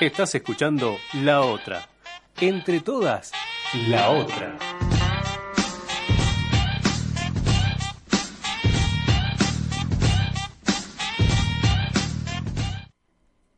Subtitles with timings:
[0.00, 1.88] Estás escuchando La Otra.
[2.40, 3.32] Entre todas,
[3.88, 4.56] La Otra.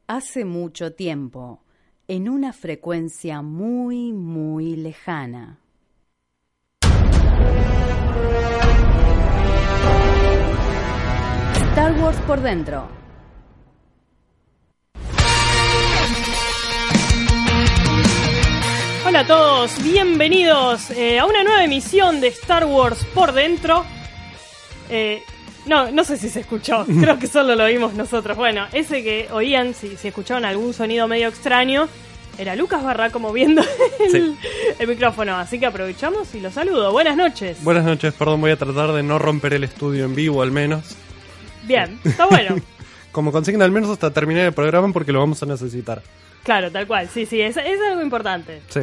[0.06, 1.62] Hace mucho tiempo,
[2.08, 5.60] en una frecuencia muy, muy lejana.
[11.70, 12.99] Star Wars por dentro.
[19.20, 23.84] Hola a todos, bienvenidos eh, a una nueva emisión de Star Wars por dentro.
[24.88, 25.22] Eh,
[25.66, 28.34] no, no sé si se escuchó, creo que solo lo oímos nosotros.
[28.38, 31.86] Bueno, ese que oían, si, si escuchaban algún sonido medio extraño,
[32.38, 33.60] era Lucas Barra como viendo
[34.00, 34.36] el, Sí.
[34.78, 35.36] el micrófono.
[35.36, 36.90] Así que aprovechamos y lo saludo.
[36.90, 37.62] Buenas noches.
[37.62, 40.96] Buenas noches, perdón, voy a tratar de no romper el estudio en vivo al menos.
[41.64, 42.56] Bien, está bueno.
[43.12, 46.00] Como consigna al menos hasta terminar el programa porque lo vamos a necesitar.
[46.42, 47.08] Claro, tal cual.
[47.08, 48.62] Sí, sí, es, es algo importante.
[48.68, 48.80] Sí.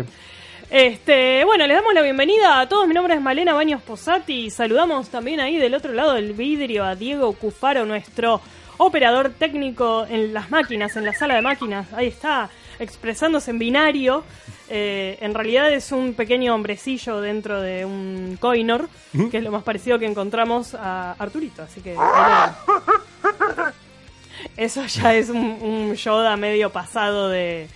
[0.69, 2.87] Este, bueno, les damos la bienvenida a todos.
[2.87, 6.83] Mi nombre es Malena Baños Posati y saludamos también ahí del otro lado del vidrio
[6.83, 8.41] a Diego Cufaro, nuestro
[8.77, 11.91] operador técnico en las máquinas, en la sala de máquinas.
[11.93, 12.49] Ahí está,
[12.79, 14.25] expresándose en binario.
[14.69, 18.89] Eh, en realidad es un pequeño hombrecillo dentro de un coinor,
[19.31, 21.63] que es lo más parecido que encontramos a Arturito.
[21.63, 21.95] Así que.
[24.57, 27.67] Eso ya es un, un Yoda medio pasado de.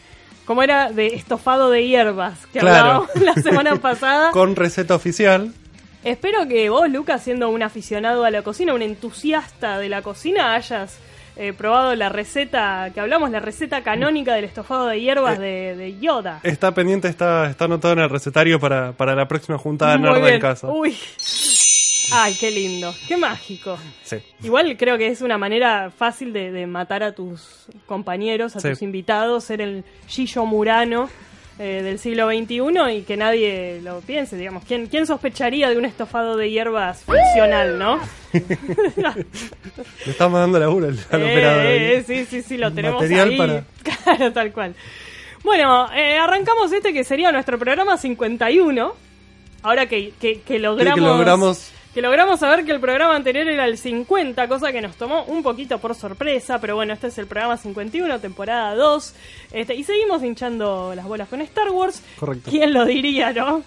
[0.46, 0.92] ¿Cómo era?
[0.92, 3.08] De estofado de hierbas que Claro.
[3.08, 4.32] hablábamos la semana pasada.
[4.32, 5.54] Con receta oficial.
[6.04, 10.56] Espero que vos, Lucas, siendo un aficionado a la cocina, un entusiasta de la cocina,
[10.56, 10.98] hayas
[11.36, 16.00] eh, probado la receta que hablamos, la receta canónica del estofado de hierbas de, de
[16.00, 16.40] Yoda.
[16.42, 20.22] Está pendiente, está, está anotado en el recetario para, para la próxima juntada Muy nerd
[20.22, 20.34] bien.
[20.34, 20.68] en casa.
[20.72, 20.98] Uy.
[22.12, 23.78] Ay, qué lindo, qué mágico.
[24.04, 24.17] Sí.
[24.44, 28.70] Igual creo que es una manera fácil de, de matar a tus compañeros, a Sí.
[28.70, 31.09] tus invitados, ser el Gillo Murano
[31.59, 34.64] eh, del siglo XXI y que nadie lo piense, digamos.
[34.66, 37.99] ¿Quién, ¿Quién sospecharía de un estofado de hierbas funcional, no?
[40.05, 41.66] Le estamos dando laburo al, al Eh, operador.
[41.66, 43.38] eh, sí, sí, sí, lo tenemos Material ahí.
[43.38, 43.64] para-
[44.04, 44.76] Claro, tal cual.
[45.43, 48.93] Bueno, eh, arrancamos este que sería nuestro programa 51.
[49.64, 53.66] Ahora que, que, que logramos, que logramos- que logramos saber que el programa anterior era
[53.66, 57.28] el 50, cosa que nos tomó un poquito por sorpresa, pero bueno, este es el
[57.28, 59.14] programa 51, temporada 2.
[59.52, 62.02] Este, y seguimos hinchando las bolas con Star Wars.
[62.20, 62.50] Correcto.
[62.50, 63.64] ¿Quién lo diría, no?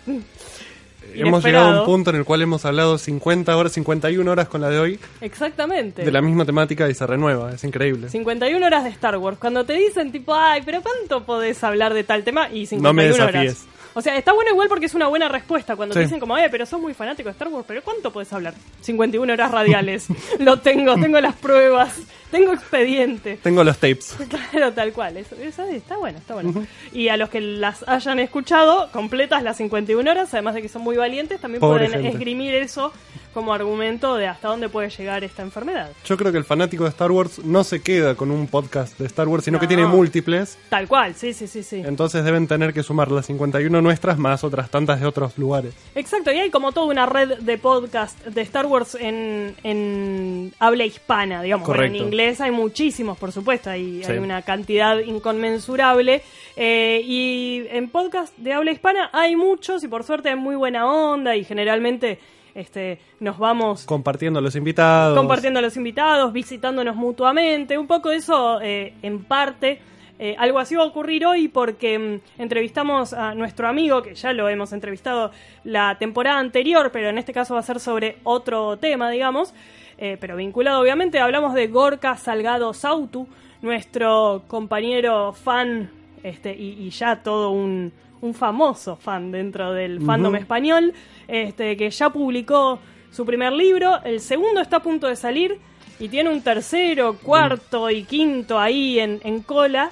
[1.15, 4.61] Hemos llegado a un punto en el cual hemos hablado 50 horas, 51 horas con
[4.62, 6.03] la de hoy, Exactamente.
[6.03, 7.53] de la misma temática y se renueva.
[7.53, 8.09] Es increíble.
[8.09, 9.39] 51 horas de Star Wars.
[9.39, 12.49] Cuando te dicen tipo, ay, pero ¿cuánto podés hablar de tal tema?
[12.49, 13.67] Y 51 No me horas.
[13.94, 15.77] O sea, está bueno igual porque es una buena respuesta.
[15.77, 18.32] Cuando te dicen como, ay, pero sos muy fanático de Star Wars, pero ¿cuánto podés
[18.32, 18.55] hablar?
[18.81, 20.09] 51 horas radiales.
[20.38, 22.00] Lo tengo, tengo las pruebas,
[22.31, 23.38] tengo expediente.
[23.43, 24.16] Tengo los tapes.
[24.50, 25.16] Claro, tal cual.
[25.16, 26.66] Eso, eso está bueno, está bueno.
[26.93, 30.82] Y a los que las hayan escuchado, completas las 51 horas, además de que son
[30.82, 32.16] muy valientes, también Pobre pueden gente.
[32.16, 32.93] esgrimir eso
[33.34, 35.91] como argumento de hasta dónde puede llegar esta enfermedad.
[36.06, 39.06] Yo creo que el fanático de Star Wars no se queda con un podcast de
[39.06, 40.56] Star Wars, sino que tiene múltiples.
[40.71, 41.83] Tal cual, sí, sí, sí, sí.
[41.84, 45.75] Entonces deben tener que sumar las 51 nuestras más otras tantas de otros lugares.
[45.94, 50.84] Exacto, y hay como toda una red de podcast de Star Wars en, en habla
[50.84, 51.67] hispana, digamos.
[51.67, 52.06] Bueno, en Correcto.
[52.06, 54.12] inglés hay muchísimos, por supuesto, hay, Sí.
[54.12, 56.23] hay una cantidad inconmensurable.
[56.56, 60.87] Eh, y en podcast de habla hispana hay muchos y por suerte hay muy buena
[60.87, 62.19] onda y generalmente
[62.54, 65.16] este, nos vamos Compartiendo a los invitados.
[65.19, 69.81] compartiendo a los invitados, visitándonos mutuamente, un poco eso eh, en parte.
[70.19, 74.32] eh, algo así va a ocurrir hoy porque mm, entrevistamos a nuestro amigo, que ya
[74.32, 75.32] lo hemos entrevistado
[75.64, 79.53] la temporada anterior, pero en este caso va a ser sobre otro tema, digamos,
[79.98, 83.26] eh, pero vinculado obviamente, hablamos de Gorka Salgado Sautu,
[83.62, 85.91] nuestro compañero fan
[86.22, 87.93] este, y, y ya todo un,
[88.25, 90.95] un famoso fan dentro del fandom español,
[91.29, 92.79] este, que ya publicó
[93.11, 95.59] su primer libro, el segundo está a punto de salir
[96.01, 99.91] y tiene un tercero, cuarto y quinto ahí en, en cola.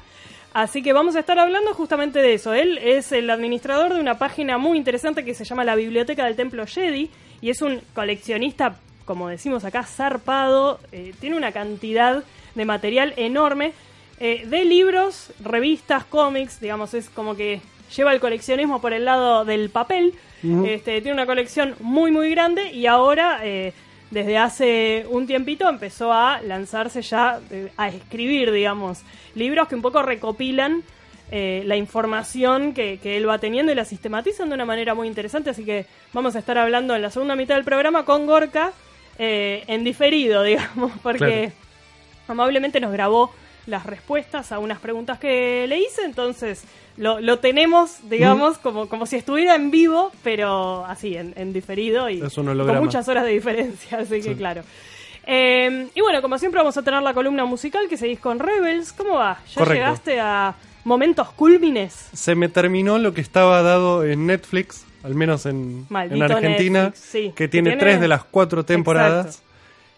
[0.55, 2.53] Así que vamos a estar hablando justamente de eso.
[2.53, 6.37] Él es el administrador de una página muy interesante que se llama la Biblioteca del
[6.37, 10.81] Templo Jedi y es un coleccionista, como decimos acá, zarpado.
[10.91, 12.25] eh, tiene una cantidad
[12.55, 13.73] de material enorme
[14.21, 17.61] eh, de libros, revistas, cómics, digamos, es como que
[17.97, 20.15] lleva el coleccionismo por el lado del papel.
[20.67, 23.73] este, tiene una colección muy, muy grande y ahora, eh,
[24.11, 29.03] desde hace un tiempito, empezó a lanzarse ya, eh, a escribir, digamos,
[29.37, 30.83] libros que un poco recopilan
[31.31, 35.07] eh, la información que, que él va teniendo y la sistematizan de una manera muy
[35.09, 35.51] interesante.
[35.51, 38.73] Así que vamos a estar hablando en la segunda mitad del programa con Gorka
[39.19, 41.53] en diferido, digamos, porque Claro.
[42.29, 43.33] amablemente nos grabó
[43.67, 46.65] las respuestas a unas preguntas que le hice, entonces
[46.97, 52.21] lo, lo tenemos, digamos, como, como si estuviera en vivo, pero así, en, diferido y
[52.21, 54.63] con muchas horas de diferencia, así que claro.
[55.25, 58.93] Eh, y bueno, como siempre vamos a tener la columna musical que seguís con Rebels.
[58.93, 59.39] ¿Cómo va?
[59.55, 62.09] ¿Ya llegaste a momentos cúlmines?
[62.13, 66.93] Se me terminó lo que estaba dado en Netflix, al menos en, en Argentina,
[67.37, 69.43] que tiene, tres de las cuatro temporadas.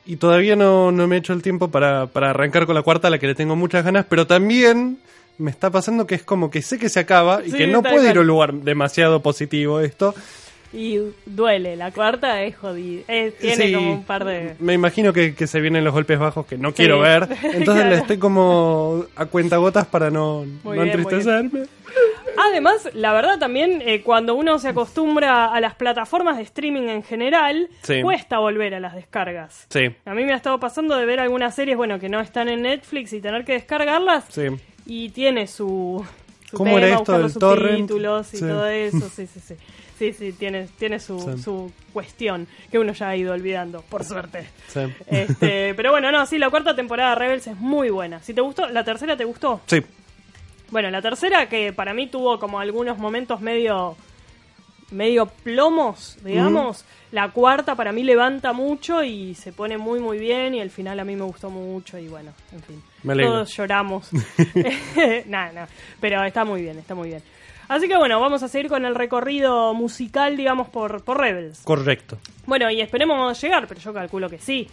[0.06, 3.08] Y todavía no, no, me he hecho el tiempo para, para arrancar con la cuarta,
[3.08, 4.98] a la que le tengo muchas ganas, pero también
[5.38, 8.10] me está pasando que es como que sé que se acaba y que no puede
[8.10, 10.14] ir a un lugar demasiado positivo esto.
[10.72, 13.04] Y duele, la cuarta es jodida.
[13.40, 14.56] tiene como un par de.
[14.58, 17.28] Me imagino que, se vienen los golpes bajos que no quiero ver.
[17.42, 21.66] Entonces le estoy como a cuentagotas para no, no entristecerme.
[22.36, 27.02] Además, la verdad también, eh, cuando uno se acostumbra a las plataformas de streaming en
[27.02, 27.68] general,
[28.02, 29.66] cuesta volver a las descargas.
[29.68, 29.90] Sí.
[30.04, 32.62] A mí me ha estado pasando de ver algunas series, bueno, que no están en
[32.62, 34.24] Netflix y tener que descargarlas.
[34.30, 34.48] Sí.
[34.86, 36.04] Y tiene su,
[36.52, 37.90] ¿Cómo era esto del torrent?
[37.90, 39.54] y todo eso, sí, sí, sí.
[39.98, 44.48] Sí, sí, tiene, tiene su, su cuestión que uno ya ha ido olvidando, por suerte.
[45.06, 48.20] Este, pero bueno, no, sí, la cuarta temporada de Rebels es muy buena.
[48.20, 49.60] Si te gustó, ¿la tercera te gustó?
[49.66, 49.82] Sí.
[50.70, 53.96] Bueno, la tercera que para mí tuvo como algunos momentos medio
[54.90, 56.84] medio plomos, digamos.
[57.10, 60.98] La cuarta para mí levanta mucho y se pone muy muy bien y el final
[61.00, 62.82] a mí me gustó mucho y bueno, en fin.
[63.02, 64.10] Todos lloramos.
[65.26, 65.68] nada, nada,
[66.00, 67.22] pero está muy bien, está muy bien.
[67.68, 71.62] Así que bueno, vamos a seguir con el recorrido musical, digamos, por, por Rebels.
[71.64, 72.18] Correcto.
[72.46, 74.68] Bueno, y esperemos llegar, pero yo calculo que sí.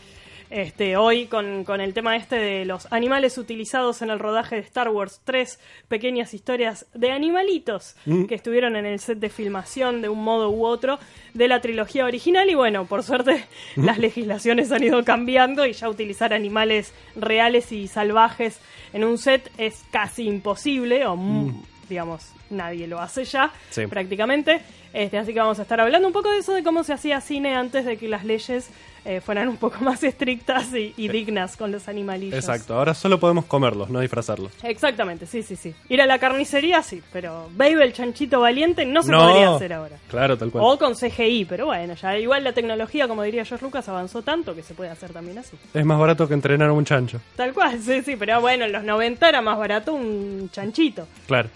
[0.52, 4.62] Este, hoy con, con, el tema este de los animales utilizados en el rodaje de
[4.62, 8.26] Star Wars, tres pequeñas historias de animalitos mm.
[8.26, 11.00] que estuvieron en el set de filmación de un modo u otro
[11.34, 13.46] de la trilogía original y bueno, por suerte
[13.78, 13.86] mm.
[13.86, 18.60] las legislaciones han ido cambiando y ya utilizar animales reales y salvajes
[18.92, 23.52] en un set es casi imposible o mm digamos, nadie lo hace ya,
[23.90, 24.62] prácticamente.
[24.94, 27.22] Este, así que vamos a estar hablando un poco de eso, de cómo se hacía
[27.22, 28.70] cine antes de que las leyes
[29.04, 32.38] eh, fueran un poco más estrictas y, dignas con los animalillos.
[32.38, 34.52] Exacto, ahora solo podemos comerlos, no disfrazarlos.
[34.64, 35.74] Exactamente, sí, sí, sí.
[35.90, 39.98] Ir a la carnicería, sí, pero Baby el chanchito valiente no se podría hacer ahora.
[40.10, 40.64] Claro, tal cual.
[40.68, 44.54] O con CGI, pero bueno, ya igual la tecnología, como diría George Lucas, avanzó tanto
[44.54, 45.58] que se puede hacer también así.
[45.74, 47.20] Es más barato que entrenar a un chancho.
[47.36, 51.08] Tal cual, sí, sí, pero bueno, en los 90 era más barato un chanchito.
[51.26, 51.50] Claro.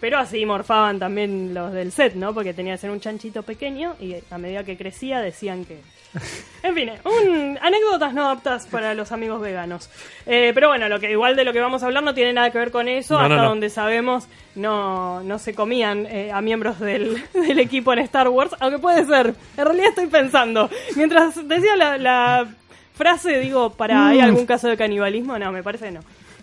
[0.00, 2.32] Pero así morfaban también los del set, ¿no?
[2.32, 5.80] Porque tenía que ser un chanchito pequeño y a medida que crecía decían que...
[6.62, 9.88] En fin, un, anécdotas no aptas para los amigos veganos.
[10.26, 12.50] Eh, pero bueno, lo que igual de lo que vamos a hablar no tiene nada
[12.50, 13.18] que ver con eso.
[13.18, 18.28] Hasta donde sabemos, no, no se comían eh, a miembros del, del, equipo en Star
[18.28, 19.34] Wars, aunque puede ser.
[19.56, 22.46] En realidad estoy pensando, mientras decía la,
[22.94, 24.24] frase, digo, ¿para hay mm.
[24.24, 25.38] algún caso de canibalismo?
[25.38, 26.00] No, me parece no.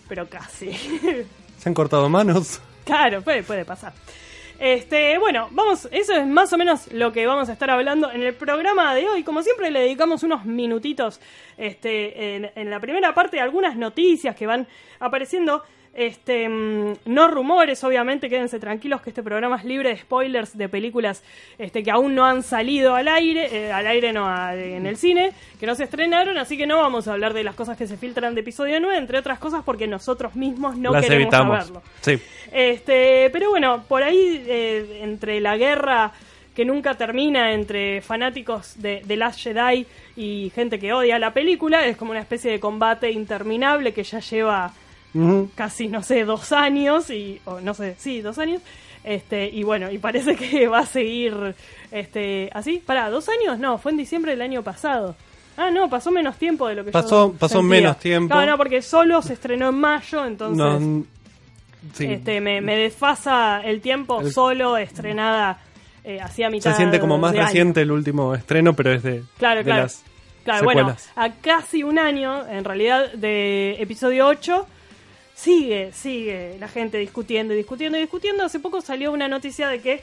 [0.10, 0.72] Pero casi.
[1.60, 2.60] ¿Se han cortado manos?
[2.88, 3.94] Claro, puede, puede pasar.
[4.60, 8.24] Este, bueno, vamos, eso es más o menos lo que vamos a estar hablando en
[8.24, 9.24] el programa de hoy.
[9.24, 11.20] Como siempre, le dedicamos unos minutitos
[11.58, 14.66] este, en, en la primera parte algunas noticias que van
[15.00, 15.64] apareciendo.
[15.98, 20.70] Este, mm, no rumores, obviamente, quédense tranquilos que este programa es libre de spoilers de
[20.70, 21.24] películas
[21.58, 25.32] este, que aún no han salido al aire, eh, al aire no, en el cine,
[25.60, 27.98] que no se estrenaron, así que no vamos a hablar de las cosas que se
[27.98, 31.82] filtran de episodio 9, entre otras cosas porque nosotros mismos no queremos saberlo.
[32.02, 32.20] Sí.
[32.52, 36.12] Este, pero bueno, por ahí, eh, entre la guerra
[36.56, 41.88] que nunca termina entre fanáticos de, de Last Jedi y gente que odia la película,
[41.88, 44.72] es como una especie de combate interminable que ya lleva
[45.56, 48.62] casi, no sé, dos años, y, o no sé, sí, dos años.
[49.04, 51.56] Este, y bueno, y parece que va a seguir
[51.92, 52.84] este, así.
[52.86, 53.58] Para, ¿dos años?
[53.60, 55.16] No, fue en diciembre del año pasado.
[55.56, 58.36] Ah, no, pasó menos tiempo de lo que pasó, Pasó menos tiempo.
[58.36, 61.06] No, no, porque solo se estrenó en mayo, entonces...
[62.00, 65.60] este, me, desfasa el tiempo, solo estrenada
[66.04, 69.64] eh, hacía mitad Se siente como más reciente el último estreno, pero es de, claro,
[69.64, 69.88] claro.
[70.44, 74.66] Claro, bueno, a casi un año, en realidad, de episodio 8
[75.38, 78.44] sigue, sigue la gente discutiendo y discutiendo y discutiendo.
[78.44, 80.02] Hace poco salió una noticia de que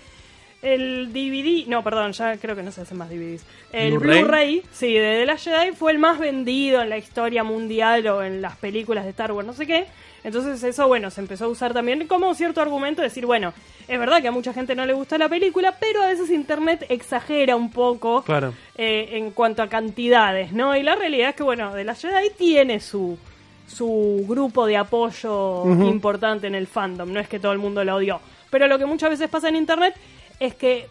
[0.62, 3.44] el DVD, no, perdón, ya creo que no se hacen más DVDs.
[3.70, 8.06] El Blu-ray, sí, de The Last Jedi fue el más vendido en la historia mundial
[8.06, 9.86] o en las películas de Star Wars, no sé qué.
[10.22, 13.52] Entonces eso, bueno, se empezó a usar también como cierto argumento, decir, bueno,
[13.88, 16.86] es verdad que a mucha gente no le gusta la película, pero a veces Internet
[16.88, 18.54] exagera un poco claro.
[18.76, 20.74] Eh, en cuanto a cantidades, ¿no?
[20.74, 23.18] Y la realidad es que, bueno, The Last Jedi tiene su
[23.66, 27.12] su grupo de apoyo importante en el fandom.
[27.12, 28.20] No es que todo el mundo la odió.
[28.50, 29.94] Pero lo que muchas veces pasa en internet
[30.38, 30.86] es que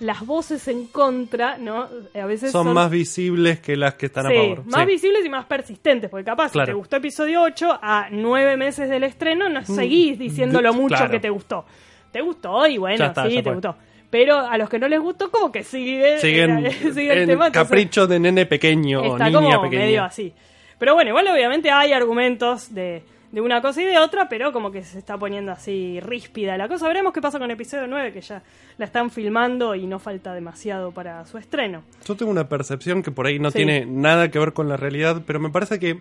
[0.00, 1.88] las voces en contra, ¿no?
[2.14, 4.64] A veces son, más visibles que las que están a favor.
[4.66, 8.88] Más visibles y más persistentes, porque capaz si te gustó episodio 8, a nueve meses
[8.88, 11.64] del estreno no mm, seguís diciendo lo mucho que te gustó.
[12.10, 13.76] Te gustó y bueno, sí, te gustó.
[14.10, 18.06] Pero a los que no les gustó, como que sigue, siguen sigue el tema, capricho
[18.06, 20.32] de nene pequeño o niña como medio así.
[20.78, 23.02] Pero bueno, igual obviamente hay argumentos de
[23.34, 26.68] de una cosa y de otra, pero como que se está poniendo así ríspida la
[26.68, 26.86] cosa.
[26.86, 28.44] Veremos qué pasa con el episodio 9, que ya
[28.78, 31.82] la están filmando y no falta demasiado para su estreno.
[32.06, 35.22] Yo tengo una percepción que por ahí no tiene nada que ver con la realidad,
[35.26, 36.00] pero me parece que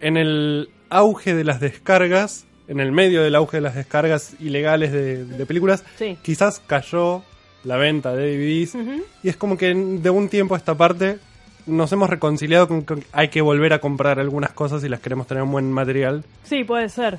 [0.00, 4.92] en el auge de las descargas, en el medio del auge de las descargas ilegales
[4.92, 5.84] de, películas,
[6.22, 7.24] quizás cayó
[7.64, 8.76] la venta de DVDs
[9.24, 11.18] y es como que de un tiempo a esta parte
[11.66, 15.26] nos hemos reconciliado con que hay que volver a comprar algunas cosas y las queremos
[15.26, 16.24] tener un buen material.
[16.44, 17.18] Sí, puede ser.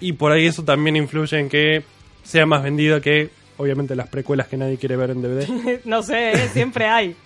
[0.00, 1.82] Y por ahí eso también influye en que
[2.22, 5.80] sea más vendido que, obviamente, las precuelas que nadie quiere ver en DVD.
[5.84, 6.48] no sé, ¿eh?
[6.52, 7.16] siempre hay.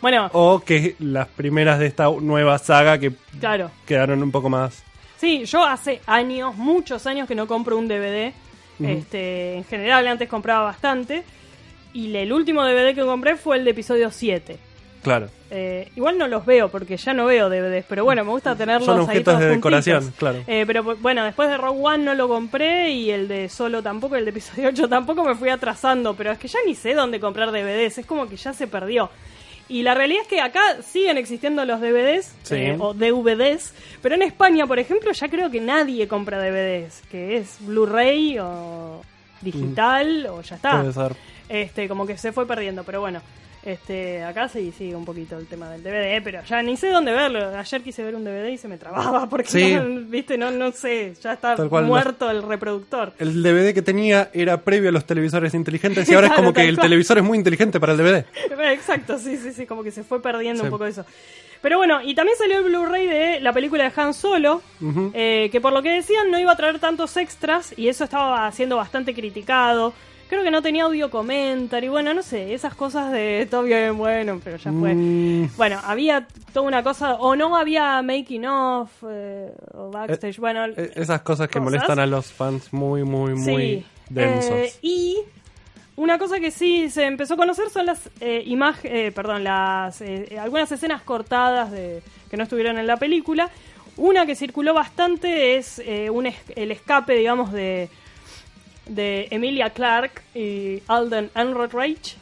[0.00, 0.30] Bueno.
[0.32, 3.70] O que las primeras de esta nueva saga que claro.
[3.86, 4.82] quedaron un poco más.
[5.18, 8.32] Sí, yo hace años, muchos años que no compro un DVD.
[8.80, 11.24] este, en general antes compraba bastante.
[11.92, 14.58] Y el último DVD que compré fue el de episodio 7.
[15.06, 15.28] Claro.
[15.52, 18.86] Eh, igual no los veo porque ya no veo DVDs, pero bueno, me gusta tenerlos
[18.86, 20.42] Son objetos de decoración, claro.
[20.48, 24.16] Eh, pero bueno, después de Rogue One no lo compré y el de Solo tampoco,
[24.16, 27.20] el de episodio 8 tampoco me fui atrasando, pero es que ya ni sé dónde
[27.20, 29.08] comprar DVDs, es como que ya se perdió.
[29.68, 34.22] Y la realidad es que acá siguen existiendo los DVDs eh, o DVDs, pero en
[34.22, 39.02] España, por ejemplo, ya creo que nadie compra DVDs, que es Blu-ray o
[39.40, 40.84] digital o ya está.
[41.48, 43.22] Este, como que se fue perdiendo, pero bueno.
[43.66, 47.10] Este, acá sí sigue un poquito el tema del DVD, pero ya ni sé dónde
[47.10, 47.48] verlo.
[47.48, 51.14] Ayer quise ver un DVD y se me trababa porque no, viste, no, no sé,
[51.20, 53.14] ya está muerto el reproductor.
[53.18, 56.62] El DVD que tenía era previo a los televisores inteligentes y ahora es como que
[56.62, 58.24] el televisor es muy inteligente para el DVD.
[58.70, 61.04] Exacto, sí, sí, sí, como que se fue perdiendo un poco eso.
[61.60, 64.62] Pero bueno, y también salió el Blu-ray de la película de Han Solo,
[65.12, 68.52] eh, que por lo que decían no iba a traer tantos extras y eso estaba
[68.52, 69.92] siendo bastante criticado.
[70.28, 71.92] Creo que no tenía audio comentario.
[71.92, 74.94] Bueno, no sé, esas cosas de todo bien, bueno, pero ya fue.
[74.94, 75.50] Mm.
[75.56, 80.38] Bueno, había toda una cosa, o no había making of, eh, o backstage.
[80.38, 84.78] Eh, bueno, eh, esas cosas que molestan a los fans muy, muy, muy densos.
[84.82, 85.18] y
[85.94, 88.10] una cosa que sí se empezó a conocer son las
[88.44, 90.02] imágenes, perdón, las
[90.38, 93.48] algunas escenas cortadas de que no estuvieron en la película.
[93.96, 95.80] Una que circuló bastante es
[96.10, 97.88] un el escape, digamos, de
[98.86, 102.16] de Emilia Clark y Alden Ehrenreich,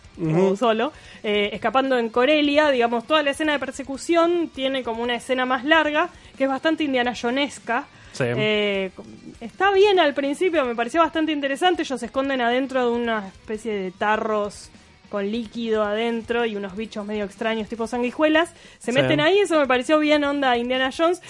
[0.57, 0.93] solo,
[1.23, 5.65] eh, escapando en Corelia, digamos, toda la escena de persecución tiene como una escena más
[5.65, 7.87] larga, que es bastante indiana jonesca.
[8.21, 8.91] Eh,
[9.41, 11.83] está bien al principio, me pareció bastante interesante.
[11.83, 14.71] Ellos se esconden adentro de una especie de tarros
[15.15, 18.53] con líquido adentro y unos bichos medio extraños tipo sanguijuelas.
[18.81, 21.23] Se meten ahí, eso me pareció bien onda Indiana Jones.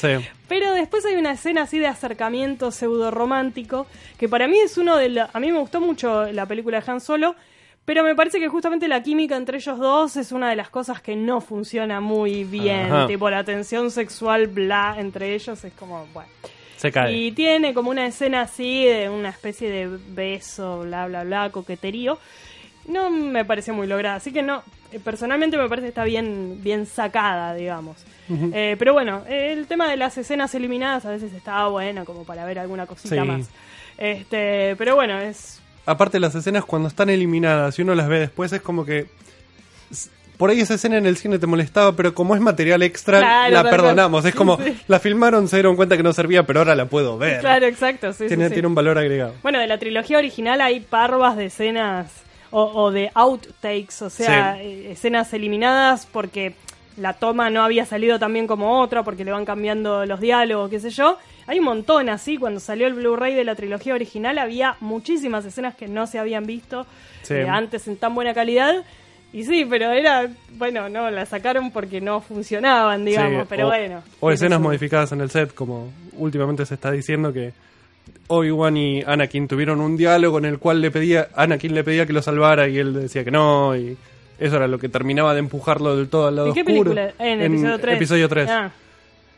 [0.49, 3.87] Pero después hay una escena así de acercamiento pseudo romántico,
[4.17, 5.29] que para mí es uno de la...
[5.35, 7.37] A mí me gustó mucho la película de Han Solo,
[7.85, 11.03] pero me parece que justamente la química entre ellos dos es una de las cosas
[11.03, 12.89] que no funciona muy bien.
[13.07, 16.31] Tipo, la tensión sexual, bla, entre ellos es como, bueno.
[16.79, 17.13] Se cae.
[17.13, 22.19] Y tiene como una escena así de una especie de beso, bla, bla, bla, coqueterío
[22.87, 24.17] no me parece muy lograda.
[24.17, 24.63] Así que no,
[24.93, 27.97] eh, personalmente me parece que está bien, bien sacada, digamos.
[28.29, 32.45] Eh, pero bueno, el tema de las escenas eliminadas a veces estaba bueno como para
[32.47, 33.51] ver alguna cosita más.
[33.99, 35.61] Este, pero bueno, es...
[35.87, 39.07] Aparte las escenas cuando están eliminadas y uno las ve después es como que...
[40.39, 43.71] Por ahí esa escena en el cine te molestaba, pero como es material extra, la
[43.71, 44.25] perdonamos.
[44.25, 47.41] Es como, la filmaron, se dieron cuenta que no servía, pero ahora la puedo ver.
[47.41, 48.13] Claro, exacto.
[48.15, 49.35] tiene, tiene un valor agregado.
[49.43, 52.25] Bueno, de la trilogía original hay parvas de escenas
[52.57, 56.55] o, de outtakes, o sea, eh, escenas eliminadas porque
[56.97, 60.71] la toma no había salido tan bien como otra, porque le van cambiando los diálogos,
[60.71, 61.19] qué sé yo.
[61.49, 65.75] Hay un montón así, cuando salió el Blu-ray de la trilogía original había muchísimas escenas
[65.75, 66.87] que no se habían visto
[67.29, 68.85] eh, antes en tan buena calidad.
[69.33, 74.01] Y sí, pero era, bueno, no, la sacaron porque no funcionaban, digamos, pero bueno.
[74.21, 77.53] O escenas modificadas en el set, como últimamente se está diciendo que
[78.29, 82.13] Obi-Wan y Anakin tuvieron un diálogo en el cual le pedía, Anakin le pedía que
[82.13, 83.97] lo salvara y él decía que no, y
[84.39, 87.13] eso era lo que terminaba de empujarlo del todo al lado ¿En qué película?
[87.19, 87.97] En, episodio 3.
[87.97, 88.49] Episodio 3.
[88.51, 88.73] Ah.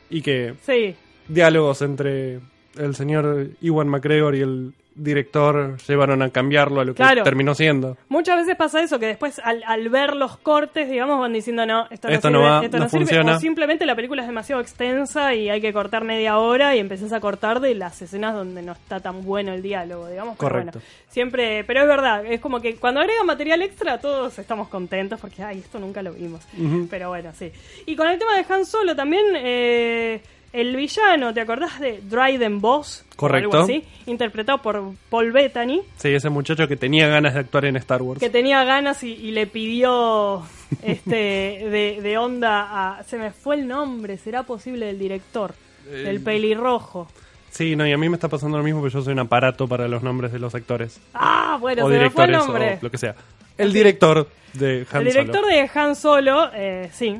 [0.09, 0.95] Y que sí.
[1.29, 2.41] diálogos entre
[2.79, 7.97] el señor Iwan McGregor y el director llevaron a cambiarlo a lo que terminó siendo.
[8.09, 12.09] Muchas veces pasa eso, que después al, ver los cortes, digamos, van diciendo, no, esto
[12.31, 13.37] no, va, esto no, funciona.
[13.37, 17.13] o simplemente la película es demasiado extensa y hay que cortar media hora y empezás
[17.13, 20.37] a cortar de las escenas donde no está tan bueno el diálogo, digamos.
[20.37, 20.81] Correcto.
[21.09, 25.43] siempre, pero es verdad, es como que cuando agrega material extra todos estamos contentos porque,
[25.43, 26.43] ay, esto nunca lo vimos.
[26.91, 27.53] Pero bueno, sí.
[27.85, 29.25] Y con el tema de Han Solo también...
[29.37, 30.21] Eh,
[30.57, 33.05] el villano, ¿te acordás de Dryden Boss?
[33.15, 33.65] Correcto.
[33.65, 35.83] Algo interpretado por Paul Bettany.
[35.99, 38.21] Sí, ese muchacho que tenía ganas de actuar en Star Wars.
[38.21, 40.43] Que tenía ganas y, le pidió
[40.83, 43.03] este de, onda a...
[43.05, 45.55] Se me fue el nombre, ¿será posible el director?
[45.93, 47.07] el pelirrojo.
[47.51, 49.69] Sí, no, y a mí me está pasando lo mismo, porque yo soy un aparato
[49.69, 51.01] para los nombres de los actores.
[51.15, 52.79] Ah, bueno, se me fue el nombre.
[52.81, 53.15] lo que sea.
[53.57, 55.01] El director de Han Solo.
[55.01, 57.17] El director de Han Solo, eh, sí,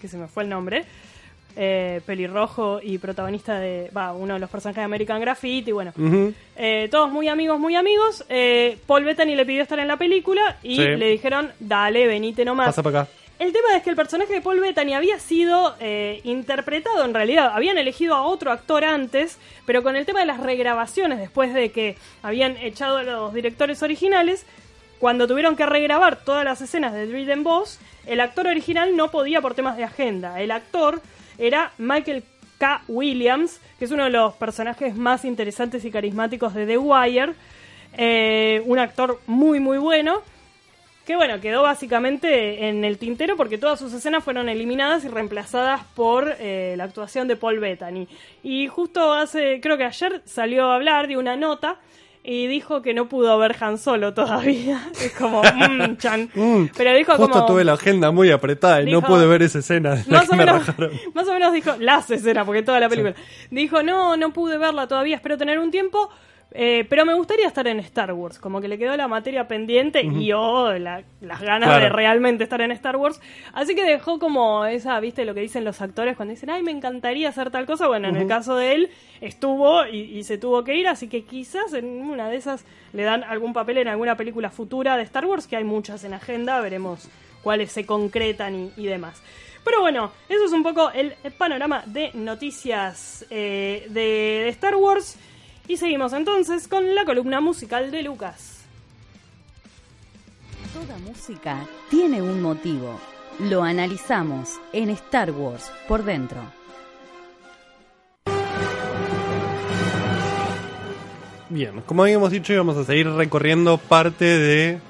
[0.00, 0.84] que se me fue el nombre
[1.56, 5.92] eh, pelirrojo y protagonista de, va, uno de los personajes de American Graffiti, bueno,
[6.56, 8.24] eh, todos muy amigos, muy amigos.
[8.28, 12.66] Eh, Paul Bettany le pidió estar en la película y le dijeron, dale, venite nomás.
[12.66, 13.10] Pasa para acá.
[13.42, 17.50] El tema es que el personaje de Paul Bettany había sido eh, interpretado, en realidad,
[17.52, 21.72] habían elegido a otro actor antes, pero con el tema de las regrabaciones, después de
[21.72, 24.46] que habían echado a los directores originales,
[25.00, 29.40] cuando tuvieron que regrabar todas las escenas de Dread Boss, el actor original no podía
[29.40, 30.40] por temas de agenda.
[30.40, 31.02] El actor
[31.38, 32.24] era Michael
[32.58, 32.82] K.
[32.88, 37.34] Williams, que es uno de los personajes más interesantes y carismáticos de The Wire.
[37.96, 40.22] Eh, un actor muy, muy bueno.
[41.04, 45.82] Que bueno, quedó básicamente en el tintero porque todas sus escenas fueron eliminadas y reemplazadas
[45.96, 48.06] por eh, la actuación de Paul Bettany.
[48.44, 51.78] Y justo hace, creo que ayer salió a hablar de una nota
[52.24, 54.88] y dijo que no pudo ver Han Solo todavía.
[55.00, 56.30] Es como, mmm, chan.
[56.34, 60.02] Mm, Pero dijo justo tuve la agenda muy apretada y no pude ver esa escena.
[60.08, 60.62] Más o, menos,
[61.14, 63.14] más o menos dijo, las escenas, porque toda la película.
[63.50, 66.10] Dijo, no, no pude verla todavía, espero tener un tiempo.
[66.54, 70.02] Eh, pero me gustaría estar en Star Wars, como que le quedó la materia pendiente
[70.02, 73.20] y yo las ganas de realmente estar en Star Wars.
[73.52, 76.70] Así que dejó como esa, viste, lo que dicen los actores cuando dicen, ay, me
[76.70, 77.88] encantaría hacer tal cosa.
[77.88, 78.90] Bueno, en el caso de él,
[79.20, 83.24] estuvo y, se tuvo que ir, así que quizás en una de esas le dan
[83.24, 87.08] algún papel en alguna película futura de Star Wars, que hay muchas en agenda, veremos
[87.42, 89.22] cuáles se concretan y, demás.
[89.64, 95.16] Pero bueno, eso es un poco el, panorama de noticias eh, de Star Wars.
[95.68, 98.60] Y seguimos entonces con la columna musical de Lucas.
[100.72, 102.98] Toda música tiene un motivo.
[103.38, 106.40] Lo analizamos en Star Wars por dentro.
[111.48, 114.80] Bien, como habíamos dicho, íbamos a seguir recorriendo parte de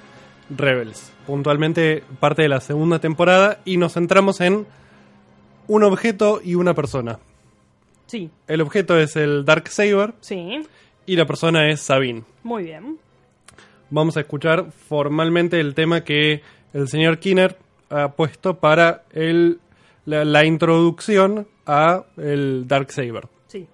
[0.48, 4.66] Rebels, puntualmente parte de la segunda temporada, y nos centramos en
[5.66, 7.18] un objeto y una persona.
[8.12, 8.30] Sí.
[8.46, 10.12] El objeto es el Dark Saber.
[10.20, 10.60] Sí.
[11.06, 12.24] Y la persona es Sabine.
[12.42, 12.98] Muy bien.
[13.88, 16.42] Vamos a escuchar formalmente el tema que
[16.74, 17.56] el señor Kinner
[17.88, 19.60] ha puesto para el,
[20.04, 23.28] la, introducción a el Dark Saber.
[23.46, 23.66] Sí.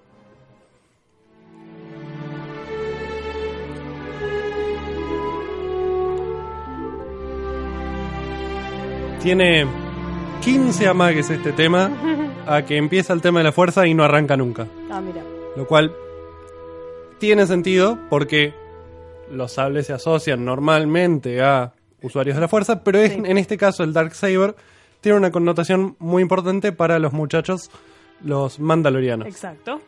[9.21, 9.67] Tiene
[10.43, 11.91] 15 amagues este tema
[12.49, 14.67] a que empieza el tema de la fuerza y no arranca nunca.
[14.91, 15.23] Ah, mira.
[15.57, 15.95] Lo cual
[17.19, 18.55] tiene sentido porque
[19.31, 23.93] los sables se asocian normalmente a usuarios de la fuerza, pero en este caso el
[23.93, 24.55] Dark Saber
[25.01, 27.71] tiene una connotación muy importante para los muchachos,
[28.23, 29.29] los mandalorianos.
[29.29, 29.81] Exacto.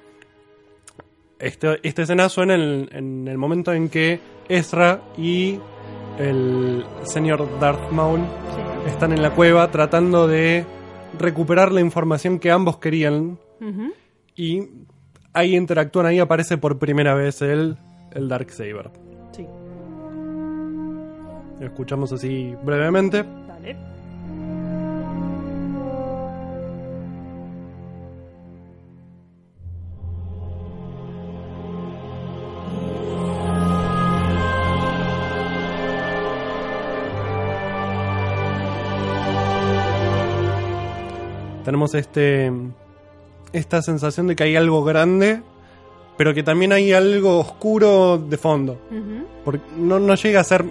[1.39, 5.59] Este, esta escena suena en, el momento en que Ezra y
[6.19, 8.21] el señor Darth Maul
[8.87, 10.67] están en la cueva tratando de
[11.19, 13.39] recuperar la información que ambos querían.
[14.37, 14.69] Y
[15.33, 17.77] ahí interactúan, ahí aparece por primera vez el,
[18.13, 18.91] el Dark Saber.
[19.33, 19.47] Sí.
[21.61, 23.25] Escuchamos así brevemente.
[23.47, 23.77] Dale.
[41.71, 42.51] Tenemos este
[43.53, 45.41] esta sensación de que hay algo grande,
[46.17, 48.77] pero que también hay algo oscuro de fondo.
[49.45, 50.65] Porque no, no llega a ser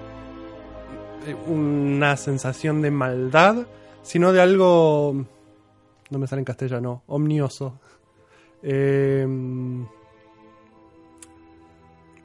[1.25, 3.65] eh, una sensación de maldad,
[4.01, 5.25] sino de algo.
[6.09, 7.79] No me sale en castellano, omnioso.
[8.61, 9.85] Em,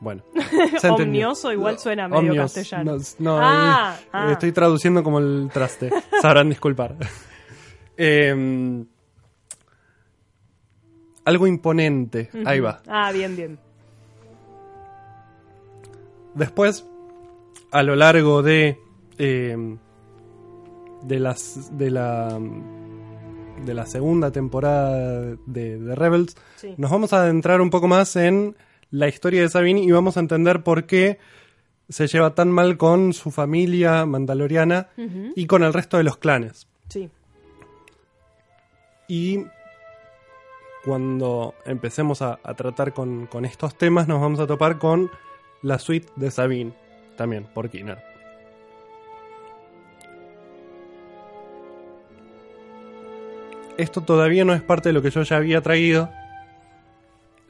[0.01, 0.25] bueno.
[0.83, 2.97] Omnioso igual suena medio castellano.
[3.21, 4.33] No, ah, eh, ah.
[4.33, 5.93] estoy traduciendo como el traste.
[6.21, 6.97] Sabrán disculpar.
[7.97, 8.87] Em,
[11.25, 12.31] algo imponente.
[12.45, 12.83] Ahí va.
[12.87, 13.59] Ah, bien, bien.
[16.35, 16.85] después,
[17.71, 18.79] a lo largo de.
[19.19, 19.77] Eh,
[21.03, 21.77] de las.
[21.77, 22.39] de la.
[23.65, 26.37] de la segunda temporada de, Rebels,
[26.77, 28.57] nos vamos a adentrar un poco más en
[28.91, 31.19] la historia de Sabine y vamos a entender por qué
[31.89, 34.89] se lleva tan mal con su familia mandaloriana
[35.35, 36.67] y con el resto de los clanes.
[36.89, 37.09] Sí.
[39.09, 39.47] Y
[40.85, 45.11] cuando empecemos a, tratar con, estos temas, nos vamos a topar con
[45.63, 46.73] la suite de Sabine,
[47.17, 47.99] también por Kinner.
[53.77, 56.11] Esto todavía no es parte de lo que yo ya había traído.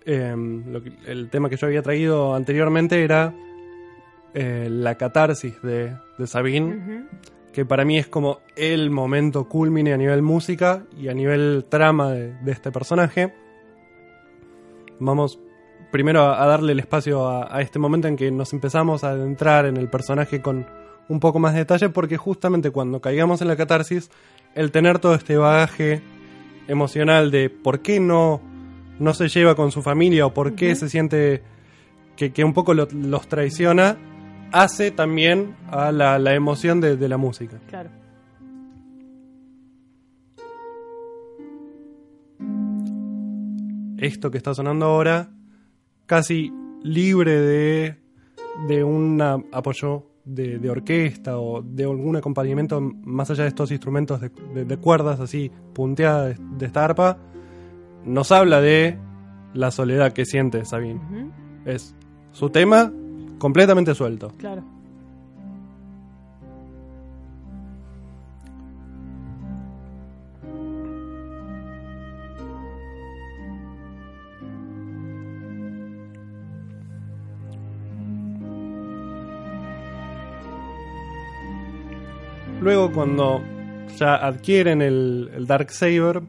[0.07, 0.64] Em,
[1.07, 3.35] el tema que yo había traído anteriormente era
[4.37, 7.07] eh, la catarsis de, Sabine,
[7.55, 12.11] que para mí es como el momento culmine a nivel música y a nivel trama
[12.11, 13.33] de, este personaje.
[14.99, 15.38] Vamos
[15.93, 19.77] primero a, darle el espacio a, este momento en que nos empezamos a adentrar en
[19.77, 20.67] el personaje con
[21.09, 24.11] un poco más de detalle, porque justamente cuando caigamos en la catarsis,
[24.57, 26.03] el tener todo este bagaje
[26.67, 28.40] emocional de por qué no,
[28.99, 31.43] no se lleva con su familia o por qué se siente
[32.17, 33.97] que, un poco los traiciona,
[34.55, 37.59] hace también a la, emoción de, la música.
[37.69, 37.90] Claro.
[43.99, 45.31] Esto que está sonando ahora,
[46.07, 47.97] casi libre de,
[48.69, 54.77] de un apoyo de, orquesta o de algún acompañamiento más allá de estos instrumentos de,
[54.77, 57.19] cuerdas así punteadas de, esta arpa,
[58.05, 58.99] nos habla de
[59.53, 61.01] la soledad que siente Sabine.
[61.64, 61.97] Es
[62.31, 62.93] su tema
[63.44, 64.33] completamente suelto.
[64.38, 64.64] Claro.
[82.62, 83.42] Luego cuando
[83.98, 86.22] ya adquieren el, Dark Saber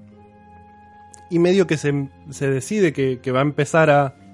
[1.29, 4.24] y medio que se, se decide que va a empezar a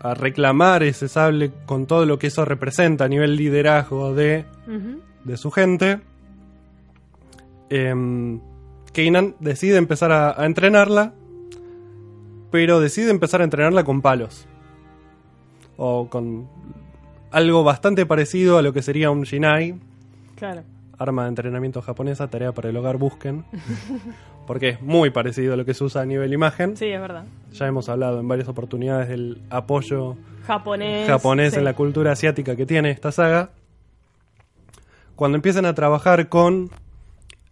[0.00, 4.44] a reclamar ese sable con todo lo que eso representa a nivel liderazgo de,
[5.24, 6.00] de su gente.
[7.70, 8.38] Eh,
[9.40, 11.12] decide empezar a, entrenarla,
[12.50, 14.46] pero decide empezar a entrenarla con palos.
[15.76, 16.48] O con
[17.30, 19.74] algo bastante parecido a lo que sería un Shinai.
[20.36, 20.62] Claro.
[20.98, 23.44] Arma de entrenamiento japonesa, tarea para el hogar, busquen.
[24.46, 26.76] porque es muy parecido a lo que se usa a nivel imagen.
[26.76, 27.24] Sí, es verdad.
[27.52, 32.64] Ya hemos hablado en varias oportunidades del apoyo japonés, japonés en la cultura asiática que
[32.64, 33.50] tiene esta saga.
[35.16, 36.70] Cuando empiezan a trabajar con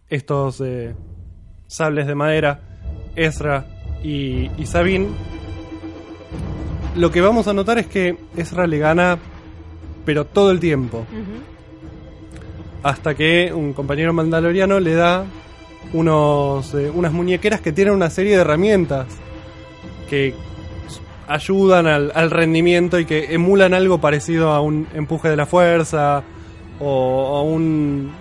[0.09, 0.95] estos eh,
[1.67, 2.61] sables de madera,
[3.15, 3.65] Ezra
[4.03, 5.07] y, Sabine,
[6.95, 9.17] lo que vamos a notar es que Ezra le gana,
[10.05, 11.05] pero todo el tiempo.
[12.85, 15.25] Hasta que un compañero mandaloriano le da
[15.91, 19.07] unos, eh, unas muñequeras que tienen una serie de herramientas
[20.07, 20.35] que
[21.27, 26.21] ayudan al, rendimiento y que emulan algo parecido a un empuje de la fuerza
[26.79, 28.11] o a un,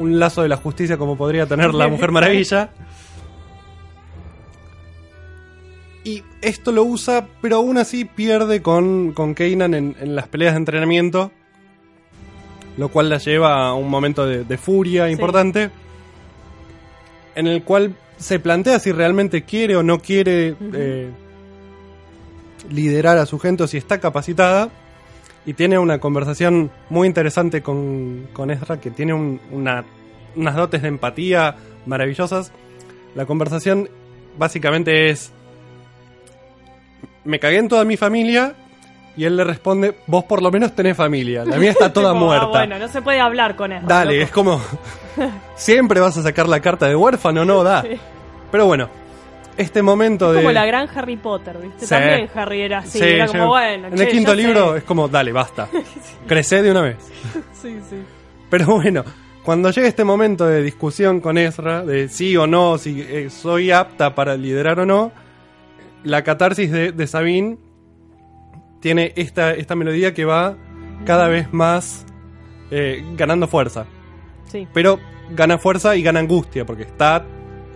[0.00, 2.70] un lazo de la justicia como podría tener la Mujer Maravilla.
[6.02, 10.58] Y esto lo usa, pero aún así pierde con, con Kanan en, las peleas de
[10.58, 11.30] entrenamiento.
[12.78, 15.70] Lo cual la lleva a un momento de, furia importante
[17.34, 21.10] en el cual se plantea si realmente quiere o no quiere eh,
[22.70, 24.70] liderar a su gente o si está capacitada.
[25.44, 31.56] Y tiene una conversación muy interesante con, con Ezra que tiene unas dotes de empatía
[31.84, 32.52] maravillosas.
[33.16, 33.88] La conversación
[34.38, 35.32] básicamente es,
[37.24, 38.54] me cagué en toda mi familia
[39.16, 42.14] y él le responde, vos por lo menos tenés familia, la mía está toda ah,
[42.14, 42.46] muerta.
[42.46, 43.82] bueno, no se puede hablar con él.
[43.86, 44.60] Dale, es como,
[45.56, 47.84] siempre vas a sacar la carta de huérfano, no da.
[48.50, 48.88] Pero bueno,
[49.56, 50.38] este momento de...
[50.38, 51.86] Como la gran Harry Potter, ¿viste?
[51.86, 53.88] También Harry era así, era como, bueno.
[53.88, 55.68] En el quinto libro es como, dale, basta.
[56.26, 56.96] Crecé de una vez.
[57.52, 57.96] sí, sí.
[58.48, 59.04] Pero bueno,
[59.42, 63.72] cuando llega este momento de discusión con Ezra, de sí o no, si eh, soy
[63.72, 65.10] apta para liderar o no,
[66.04, 67.58] la catarsis de, de Sabine
[68.80, 70.56] tiene esta, esta melodía que va
[71.04, 72.06] cada vez más
[72.70, 73.86] eh, ganando fuerza.
[74.46, 74.66] Sí.
[74.72, 74.98] Pero
[75.30, 77.24] gana fuerza y gana angustia, porque está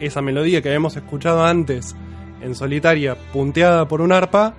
[0.01, 1.95] esa melodía que habíamos escuchado antes
[2.41, 4.55] en solitaria, punteada por un arpa,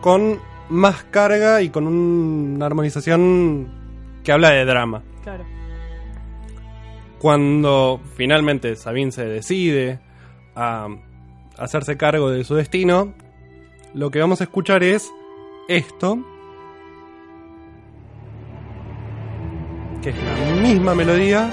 [0.00, 3.68] con más carga y con una armonización
[4.22, 5.02] que habla de drama.
[5.22, 5.44] Claro.
[7.20, 10.00] Cuando finalmente Sabine se decide
[10.56, 10.88] a
[11.56, 13.14] hacerse cargo de su destino,
[13.94, 15.10] lo que vamos a escuchar es
[15.68, 16.18] esto.
[20.04, 21.50] que es la misma melodía.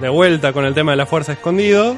[0.00, 1.96] De vuelta con el tema de la fuerza escondido.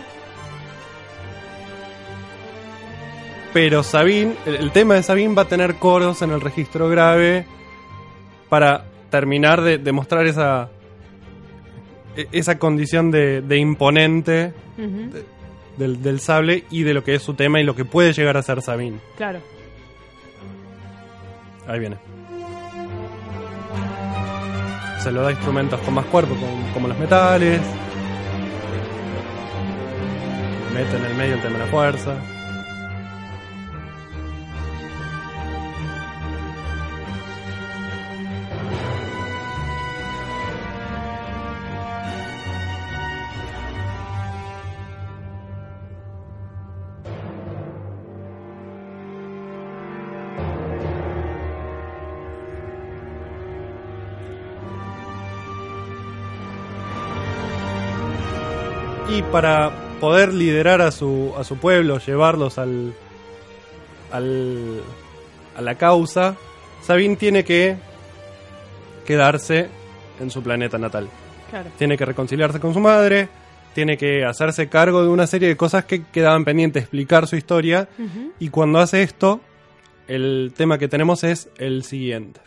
[3.52, 7.46] Pero Sabine, el, tema de Sabine va a tener coros en el registro grave
[8.48, 10.70] para terminar de, demostrar esa
[12.16, 14.54] e, esa condición de, imponente
[15.76, 18.36] del, del, sable y de lo que es su tema y lo que puede llegar
[18.36, 18.98] a ser Sabine.
[19.16, 19.40] Claro.
[21.66, 21.96] Ahí viene.
[25.00, 26.36] Se lo da instrumentos con más cuerpo,
[26.74, 27.60] como los metales.
[30.74, 32.14] Mete en el medio el tema de la fuerza.
[59.14, 59.70] Y para
[60.00, 62.94] poder liderar a su, a su pueblo, llevarlos al,
[64.10, 64.80] al,
[65.54, 66.34] a la causa,
[66.80, 67.76] Sabine tiene que
[69.04, 69.68] quedarse
[70.18, 71.10] en su planeta natal.
[71.76, 73.28] Tiene que reconciliarse con su madre,
[73.74, 77.90] tiene que hacerse cargo de una serie de cosas que quedaban pendientes, explicar su historia.
[78.38, 79.42] Y cuando hace esto,
[80.08, 82.40] el tema que tenemos es el siguiente.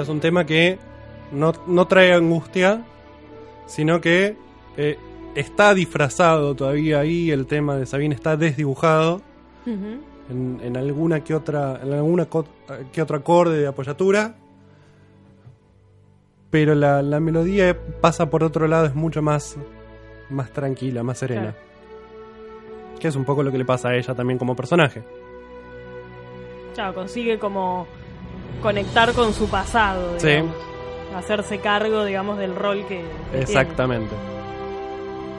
[0.00, 0.78] Es un tema que
[1.32, 1.52] no,
[1.86, 2.84] trae angustia,
[3.66, 4.36] sino que
[4.76, 4.98] eh,
[5.34, 9.22] está disfrazado todavía ahí, el tema de Sabine está desdibujado
[9.66, 12.26] en, alguna que otra, en alguna
[12.92, 14.34] que otro acorde de apoyatura.
[16.50, 19.56] Pero la, melodía pasa por otro lado, es mucho más,
[20.30, 21.54] más tranquila, más serena.
[22.98, 25.02] Que es un poco lo que le pasa a ella también como personaje.
[26.74, 27.86] Claro, consigue como
[28.62, 30.16] conectar con su pasado,
[31.16, 33.04] hacerse cargo, digamos, del rol que...
[33.32, 34.14] Exactamente.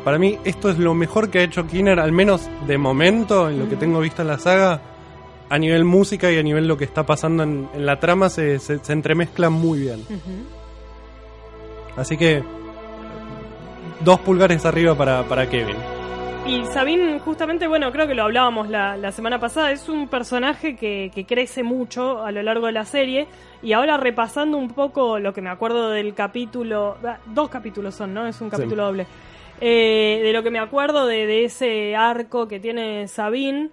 [0.03, 3.59] Para mí esto es lo mejor que ha hecho Kinner, al menos de momento, en
[3.59, 4.81] lo que tengo visto en la saga,
[5.49, 8.79] a nivel música y a nivel lo que está pasando en, la trama, se, se,
[8.93, 10.03] entremezclan muy bien.
[11.95, 12.43] Así que
[14.01, 15.96] dos pulgares arriba para, para Kevin.
[16.47, 21.25] Y Sabine, justamente, bueno, creo que lo hablábamos la, semana pasada, es un personaje que,
[21.27, 23.27] crece mucho a lo largo de la serie.
[23.61, 28.13] Y ahora repasando un poco lo que me acuerdo del capítulo, ah, dos capítulos son,
[28.13, 28.25] ¿no?
[28.25, 29.07] Es un capítulo doble.
[29.59, 33.69] Eh, de lo que me acuerdo de, ese arco que tiene Sabine,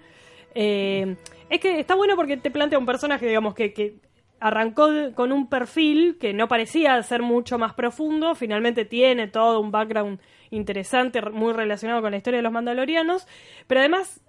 [0.57, 1.15] eh,
[1.49, 3.95] es que está bueno porque te plantea un personaje, digamos, que, que
[4.41, 9.71] arrancó con un perfil que no parecía ser mucho más profundo, finalmente tiene todo un
[9.71, 10.19] background
[10.51, 13.27] interesante, muy relacionado con la historia de los mandalorianos,
[13.67, 14.21] pero además,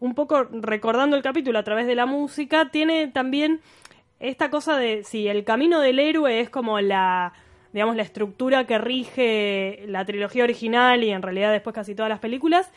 [0.00, 3.60] un poco recordando el capítulo a través de la música, tiene también
[4.20, 7.32] esta cosa de si el camino del héroe es como la
[7.72, 12.20] digamos la estructura que rige la trilogía original y en realidad después casi todas las
[12.20, 12.72] películas.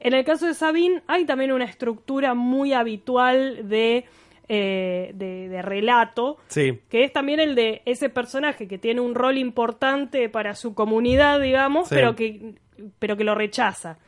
[0.00, 4.06] En el caso de Sabine hay también una estructura muy habitual de
[4.48, 10.28] eh, de, relato, que es también el de ese personaje que tiene un rol importante
[10.28, 12.54] para su comunidad, digamos, pero, que,
[12.98, 13.98] pero que lo rechaza.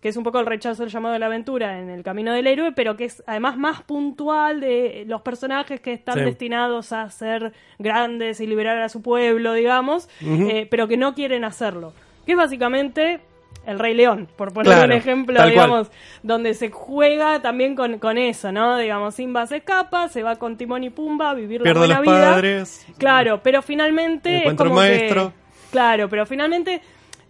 [0.00, 2.46] Que es un poco el rechazo del llamado de la aventura en el camino del
[2.46, 7.52] héroe, pero que es además más puntual de los personajes que están destinados a ser
[7.78, 11.92] grandes y liberar a su pueblo, digamos, eh, pero que no quieren hacerlo.
[12.24, 13.20] Que es básicamente
[13.66, 15.90] el Rey León, por poner un ejemplo, digamos,
[16.22, 18.78] donde se juega también con, con, eso, ¿no?
[18.78, 22.32] Digamos, Simba se escapa, se va con Timón y Pumba a vivir la buena vida.
[22.32, 25.32] Padres, claro, pero finalmente es como maestro.
[25.70, 26.80] claro, pero finalmente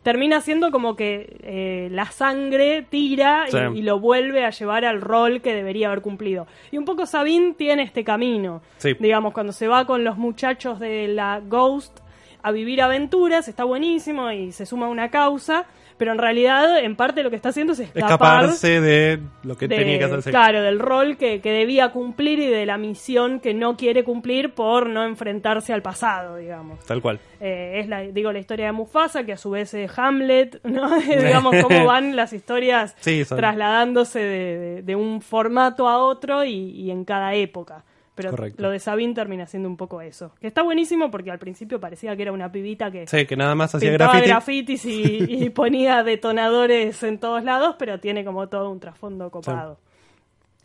[0.02, 5.42] termina siendo como que eh, la sangre tira y, lo vuelve a llevar al rol
[5.42, 6.46] que debería haber cumplido.
[6.70, 8.62] Y un poco Sabine tiene este camino.
[8.98, 12.00] Digamos, cuando se va con los muchachos de la Ghost
[12.42, 15.66] a vivir aventuras, está buenísimo y se suma a una causa
[16.00, 19.98] pero en realidad en parte lo que está haciendo es escaparse de lo que tenía
[19.98, 20.32] que hacer.
[20.32, 24.88] Claro, del rol que, debía cumplir y de la misión que no quiere cumplir por
[24.88, 26.82] no enfrentarse al pasado, digamos.
[26.86, 27.20] Tal cual.
[27.38, 30.98] Eh, es la, digo, la historia de Mufasa, que a su vez es Hamlet, ¿no?
[31.00, 32.96] digamos, cómo van las historias
[33.28, 37.84] trasladándose de, un formato a otro y en cada época.
[38.20, 40.32] Pero lo de Sabine termina siendo un poco eso.
[40.40, 43.06] Que está buenísimo porque al principio parecía que era una pibita que.
[43.06, 44.84] Sí, que nada más hacía grafitis.
[44.84, 49.78] y, ponía detonadores en todos lados, pero tiene como todo un trasfondo copado.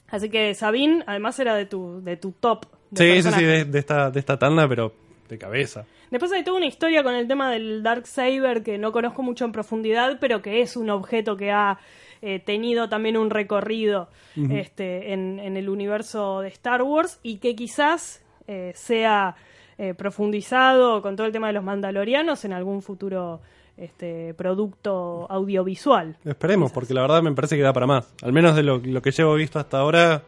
[0.08, 2.66] Así que Sabine, además, era de tu, de tu top.
[2.96, 4.94] sí, sí, sí, de, esta, de esta tanda, pero
[5.28, 5.86] de cabeza.
[6.12, 9.46] Después hay toda una historia con el tema del Dark Saber que no conozco mucho
[9.46, 11.80] en profundidad, pero que es un objeto que ha
[12.28, 14.10] eh, tenido también un recorrido
[14.50, 19.36] este, en, el universo de Star Wars y que quizás eh, sea
[19.78, 23.42] eh, profundizado con todo el tema de los mandalorianos en algún futuro
[23.78, 26.18] este producto audiovisual.
[26.26, 28.12] Esperemos, porque la verdad me parece que da para más.
[28.24, 30.24] Al menos de lo, que llevo visto hasta ahora,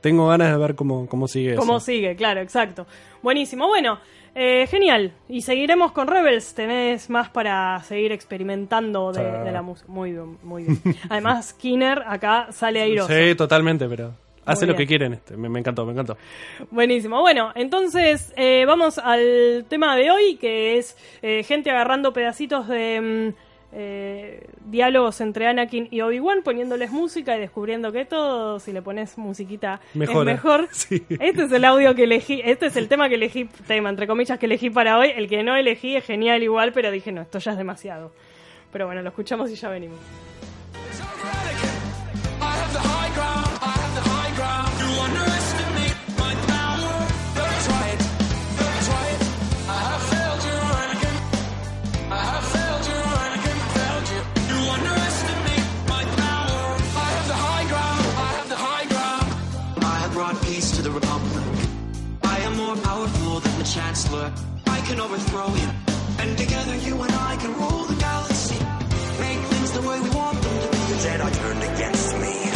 [0.00, 2.86] tengo ganas de ver cómo, cómo sigue Cómo sigue, claro, exacto.
[3.22, 3.66] Buenísimo.
[3.68, 3.98] Bueno,
[4.34, 5.12] eh, genial.
[5.28, 6.54] Y seguiremos con Rebels.
[6.54, 9.90] Tenés más para seguir experimentando de, la música.
[9.90, 10.80] Muy bien, muy bien.
[11.08, 13.12] Además, Skinner acá sale airoso.
[13.12, 14.12] Sí, totalmente, pero
[14.44, 15.14] hace lo que quieren.
[15.14, 15.36] Este.
[15.36, 16.16] Me, encantó, me encantó.
[16.70, 17.20] Buenísimo.
[17.20, 23.32] Bueno, entonces eh, vamos al tema de hoy, que es eh, gente agarrando pedacitos de...
[23.34, 28.82] Mm, eh, diálogos entre Anakin y Obi-Wan poniéndoles música y descubriendo que todo, si le
[28.82, 30.68] pones musiquita, es mejor.
[31.08, 34.38] Este es el audio que elegí, este es el tema que elegí, tema entre comillas
[34.38, 35.10] que elegí para hoy.
[35.14, 38.12] El que no elegí es genial igual, pero dije, no, esto ya es demasiado.
[38.72, 39.98] Pero bueno, lo escuchamos y ya venimos.
[63.74, 64.32] Chancellor.
[64.66, 65.68] I can overthrow you.
[66.20, 68.58] And together you and I can rule the galaxy.
[69.20, 70.78] Make things the way we want them to be.
[70.92, 72.53] The Jedi turned against me.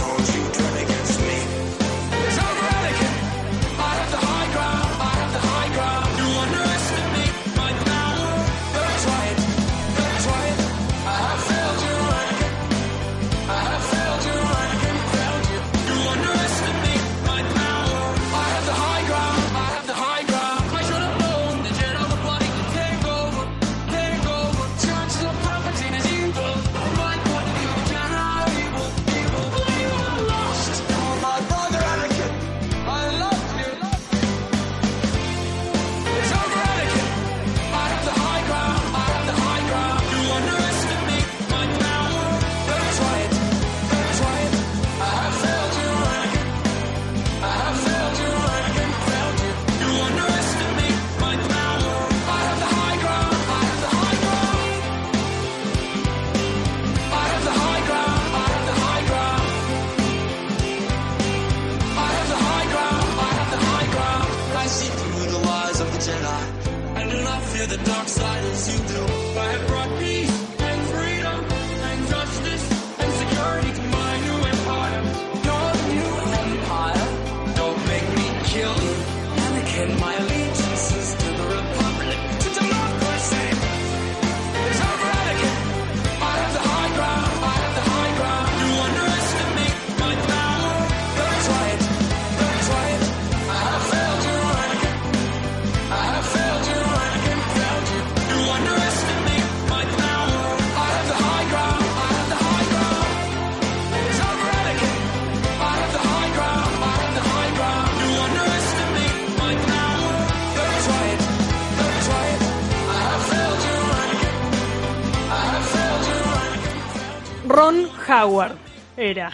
[118.29, 118.57] Howard
[118.97, 119.31] era.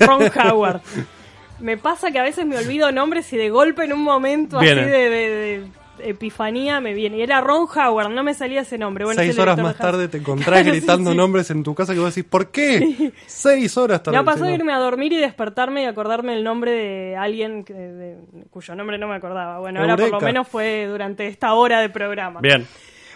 [0.00, 0.80] Ron Howard.
[1.60, 4.82] Me pasa que a veces me olvido nombres y de golpe en un momento Viene.
[4.82, 5.68] así de, de- de
[6.00, 7.16] epifanía me viene.
[7.18, 9.04] Y era Ron Howard, no me salía ese nombre.
[9.04, 11.16] Bueno, Seis horas más tarde te encontrás Claro, gritando sí.
[11.16, 13.12] nombres en tu casa que vos decís, ¿por qué?
[13.26, 14.16] Seis horas tarde.
[14.16, 17.72] Me ha pasado irme a dormir y despertarme y acordarme el nombre de alguien que-
[17.74, 18.16] de-
[18.50, 19.58] cuyo nombre no me acordaba.
[19.58, 22.38] Bueno, ahora por lo menos fue durante esta hora de programa.
[22.40, 22.64] Bien.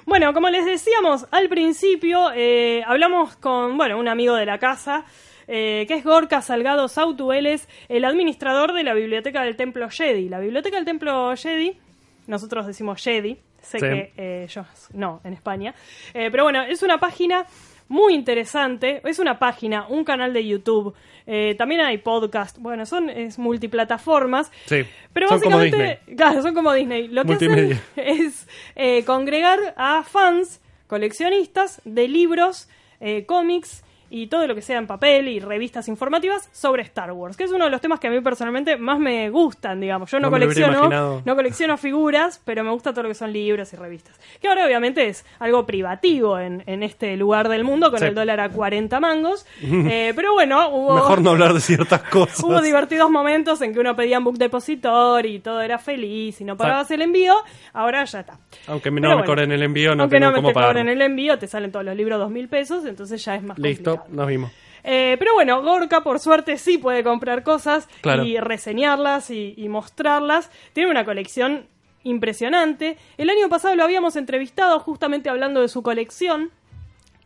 [0.04, 5.04] Bueno, como les decíamos al principio, eh, hablamos con bueno, un amigo de la casa,
[5.46, 7.32] eh, que es Gorka Salgado Sautu.
[7.32, 10.28] Él es el administrador de la Biblioteca del Templo Jedi.
[10.28, 11.78] La Biblioteca del Templo Jedi,
[12.26, 13.86] nosotros decimos Jedi, sé Sí.
[13.86, 15.72] que eh, yo no, en España.
[16.14, 17.46] Eh, pero bueno, es una página
[17.88, 19.00] muy interesante.
[19.04, 20.94] Es una página, un canal de YouTube.
[21.26, 22.58] eh, también hay podcast.
[22.58, 24.50] Bueno, son es multiplataformas.
[24.66, 27.08] Sí, Pero son como básicamente, claro, son como Disney.
[27.08, 32.68] Lo que hacen es eh, congregar a fans, coleccionistas de libros,
[33.00, 37.34] eh, cómics y todo lo que sea en papel y revistas informativas sobre Star Wars,
[37.34, 40.10] que es uno de los temas que a mí personalmente más me gustan, digamos.
[40.10, 43.76] Yo no, colecciono, no colecciono figuras, pero me gusta todo lo que son libros y
[43.76, 44.20] revistas.
[44.38, 48.50] Que ahora obviamente es algo privativo en, este lugar del mundo con el dólar a
[48.50, 49.46] 40 mangos.
[49.84, 50.94] Eh, pero bueno, hubo...
[50.94, 52.40] Mejor no hablar de ciertas cosas.
[52.42, 56.44] hubo divertidos momentos en que uno pedía un book depositor y todo era feliz y
[56.44, 57.34] no pagabas el envío.
[57.72, 58.38] Ahora ya está.
[58.68, 61.38] Aunque no me cobren el envío, no Aunque tengo no me cómo cobren el envío,
[61.38, 64.52] te salen todos los libros dos mil pesos, entonces ya es más Listo nos vimos.
[64.84, 67.88] Eh, pero bueno, Gorka por suerte sí puede comprar cosas
[68.24, 70.50] y reseñarlas y, mostrarlas.
[70.72, 71.66] Tiene una colección
[72.04, 72.98] impresionante.
[73.16, 76.50] El año pasado lo habíamos entrevistado justamente hablando de su colección.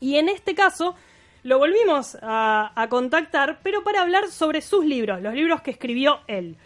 [0.01, 0.95] Y en este caso
[1.43, 6.57] lo volvimos a, contactar, pero para hablar sobre sus libros, los libros que escribió él.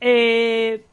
[0.00, 0.84] Eh,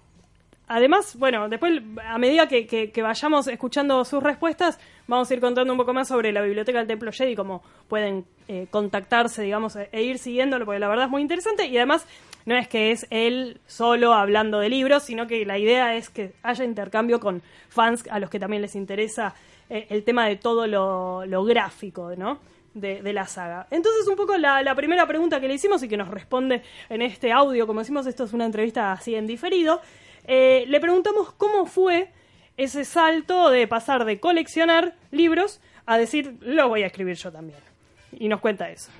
[0.70, 5.78] además, bueno, después a medida que, vayamos escuchando sus respuestas, vamos a ir contando un
[5.78, 10.03] poco más sobre la biblioteca del Templo Jedi, cómo pueden eh, contactarse, digamos, e, e,
[10.03, 11.65] ir siguiéndolo, porque la verdad es muy interesante.
[11.65, 12.05] Y además,
[12.45, 16.34] no es que es él solo hablando de libros, sino que la idea es que
[16.43, 19.34] haya intercambio con fans a los que también les interesa
[19.70, 22.39] eh, el tema de todo lo, gráfico, ¿no?
[22.76, 23.65] De, la saga.
[23.72, 27.01] Entonces, un poco la, la, primera pregunta que le hicimos y que nos responde en
[27.01, 29.82] este audio, como decimos, esto es una entrevista así en diferido,
[30.32, 32.12] eh, le preguntamos cómo fue
[32.56, 37.58] ese salto de pasar de coleccionar libros a decir, lo voy a escribir yo también.
[38.12, 38.92] Y nos cuenta eso.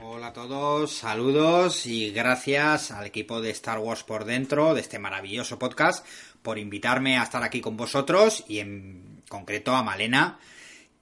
[0.00, 5.00] Hola a todos, saludos y gracias al equipo de Star Wars por dentro de este
[5.00, 6.06] maravilloso podcast
[6.42, 10.38] por invitarme a estar aquí con vosotros y en concreto a Malena.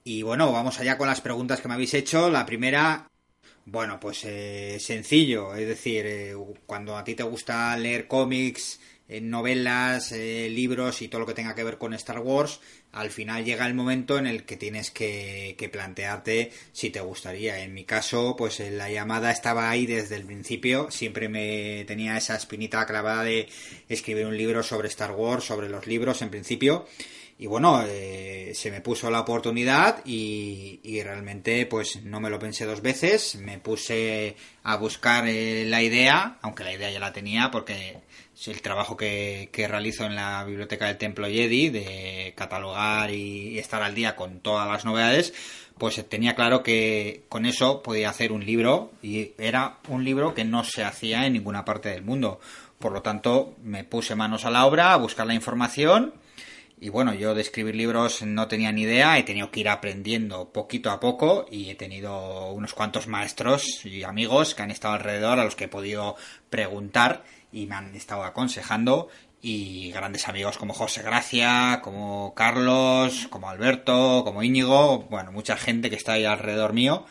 [0.03, 2.31] Y bueno, vamos allá con las preguntas que me habéis hecho.
[2.31, 3.07] La primera,
[3.65, 6.35] bueno, pues eh, sencillo, es decir, eh,
[6.65, 8.79] cuando a ti te gusta leer cómics,
[9.19, 12.61] novelas, eh, libros y todo lo que tenga que ver con Star Wars,
[12.93, 17.59] al final llega el momento en el que tienes que, plantearte si te gustaría.
[17.59, 22.15] En mi caso, pues eh, la llamada estaba ahí desde el principio, siempre me tenía
[22.15, 23.49] esa espinita clavada de
[23.89, 26.85] escribir un libro sobre Star Wars, sobre los libros en principio.
[27.37, 32.65] Y bueno, eh, se me puso la oportunidad y, realmente pues no me lo pensé
[32.65, 37.97] dos veces, me puse a buscar la idea, aunque la idea ya la tenía porque
[38.47, 43.95] el trabajo que, realizo en la biblioteca del Templo Jedi, de catalogar y, estar al
[43.95, 45.33] día con todas las novedades,
[45.77, 50.43] pues tenía claro que con eso podía hacer un libro y era un libro que
[50.43, 52.39] no se hacía en ninguna parte del mundo.
[52.79, 56.13] Por lo tanto, me puse manos a la obra a buscar la información
[56.83, 60.51] y bueno, yo de escribir libros no tenía ni idea, he tenido que ir aprendiendo
[60.51, 65.37] poquito a poco y he tenido unos cuantos maestros y amigos que han estado alrededor
[65.37, 66.15] a los que he podido
[66.49, 69.09] preguntar y me han estado aconsejando
[69.41, 75.89] y grandes amigos como José Gracia, como Carlos, como Alberto, como Íñigo, bueno, mucha gente
[75.89, 77.05] que está ahí alrededor mío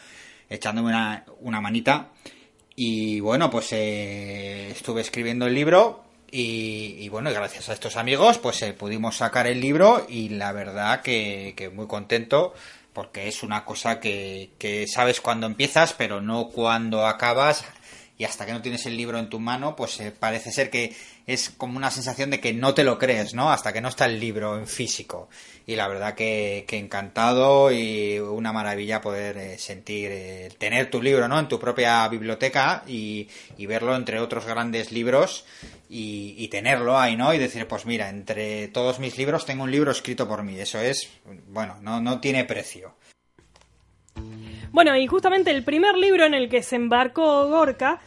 [0.50, 2.08] echándome una, una manita.
[2.76, 8.62] Y bueno, pues eh, estuve escribiendo el libro y, bueno, gracias a estos amigos pues
[8.62, 12.54] eh, pudimos sacar el libro y la verdad que, que muy contento
[12.92, 17.64] porque es una cosa que, que sabes cuando empiezas pero no cuando acabas
[18.20, 20.94] y hasta que no tienes el libro en tu mano, pues eh, parece ser que
[21.26, 23.50] es como una sensación de que no te lo crees, ¿no?
[23.50, 25.30] Hasta que no está el libro en físico.
[25.66, 31.28] Y la verdad que, encantado y una maravilla poder eh, sentir, eh, tener tu libro,
[31.28, 31.40] ¿no?
[31.40, 33.26] En tu propia biblioteca y,
[33.60, 35.46] verlo entre otros grandes libros
[35.88, 37.32] y, tenerlo ahí, ¿no?
[37.32, 40.60] Y decir, pues mira, entre todos mis libros tengo un libro escrito por mí.
[40.60, 41.08] Eso es,
[41.48, 42.94] bueno, no, no tiene precio.
[44.72, 48.00] Bueno, y justamente el primer libro en el que se embarcó Gorka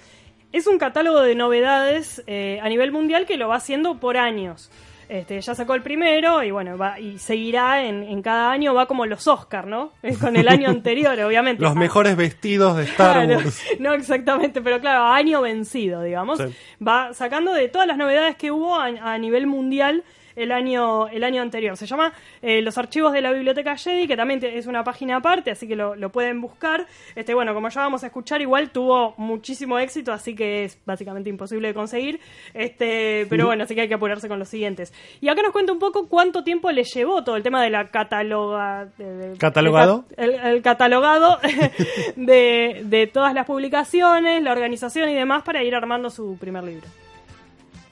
[0.52, 4.72] es un catálogo de novedades eh, a nivel mundial que lo va haciendo por años.
[5.10, 9.06] Este, ya sacó el primero y bueno, va, y seguirá en, cada año, va como
[9.06, 9.92] los Oscar, ¿no?
[10.22, 11.62] Con el año anterior, obviamente.
[11.62, 13.62] Los mejores vestidos de Star Wars.
[13.80, 16.40] No exactamente, pero claro, año vencido, digamos.
[16.86, 20.04] Va sacando de todas las novedades que hubo a nivel mundial
[20.36, 21.78] el año, el año anterior.
[21.78, 25.52] Se llama eh, Los Archivos de la Biblioteca Jedi, que también es una página aparte,
[25.52, 26.86] así que lo, pueden buscar.
[27.16, 31.30] Este, bueno, como ya vamos a escuchar, igual tuvo muchísimo éxito, así que es básicamente
[31.30, 32.20] imposible de conseguir.
[32.54, 34.94] Este, pero bueno, así que hay que apurarse con los siguientes.
[35.22, 37.90] Y acá nos cuenta un poco cuánto tiempo le llevó todo el tema de la
[37.90, 38.90] cataloga...
[39.38, 40.06] ¿Catalogado?
[40.18, 41.40] El, catalogado
[42.16, 46.88] de, de todas las publicaciones, la organización y demás para ir armando su primer libro.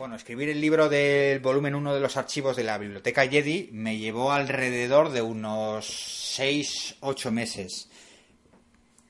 [0.02, 4.00] Bueno, escribir el libro del volumen 1 de los archivos de la biblioteca Jedi me
[4.00, 5.86] llevó alrededor de unos
[6.40, 7.88] 6-8 meses.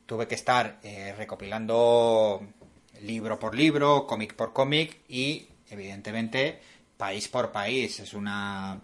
[0.05, 2.45] Tuve que estar eh, recopilando
[3.03, 6.59] libro por libro, cómic por cómic y, evidentemente,
[6.97, 8.01] país por país.
[8.01, 8.81] Es una,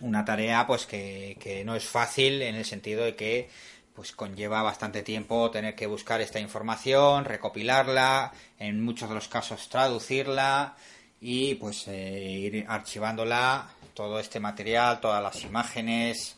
[0.00, 3.48] una tarea pues que, que no es fácil en el sentido de que
[3.94, 9.68] pues conlleva bastante tiempo tener que buscar esta información, recopilarla, en muchos de los casos
[9.68, 10.74] traducirla
[11.20, 16.36] y pues eh, ir archivándola, todo este material, todas las imágenes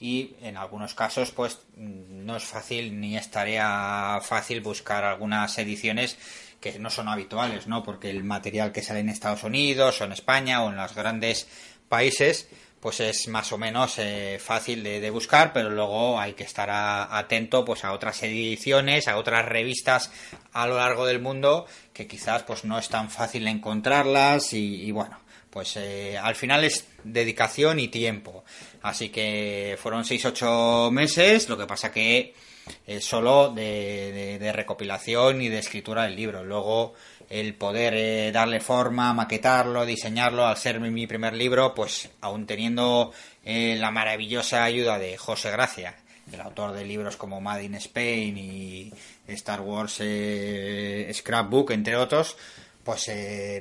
[0.00, 6.18] y en algunos casos pues no es fácil ni es tarea fácil buscar algunas ediciones
[6.60, 7.82] que no son habituales, ¿no?
[7.82, 11.46] Porque el material que sale en Estados Unidos o en España o en los grandes
[11.88, 12.48] países
[12.84, 17.64] pues es más o menos eh, fácil de, buscar, pero luego hay que estar atento
[17.64, 20.12] pues a otras ediciones, a otras revistas
[20.52, 21.64] a lo largo del mundo
[21.94, 25.18] que quizás pues no es tan fácil encontrarlas y, bueno,
[25.48, 28.44] pues eh, al final es dedicación y tiempo.
[28.82, 32.34] Así que fueron 6-8 meses, lo que pasa que
[32.86, 36.44] es solo de, de, recopilación y de escritura del libro.
[36.44, 36.92] Luego
[37.30, 43.12] el poder eh, darle forma, maquetarlo, diseñarlo, al ser mi primer libro, pues aún teniendo
[43.44, 45.96] eh, la maravillosa ayuda de José Gracia,
[46.32, 48.92] el autor de libros como Made in Spain y
[49.28, 52.36] Star Wars eh, Scrapbook, entre otros,
[52.82, 53.10] pues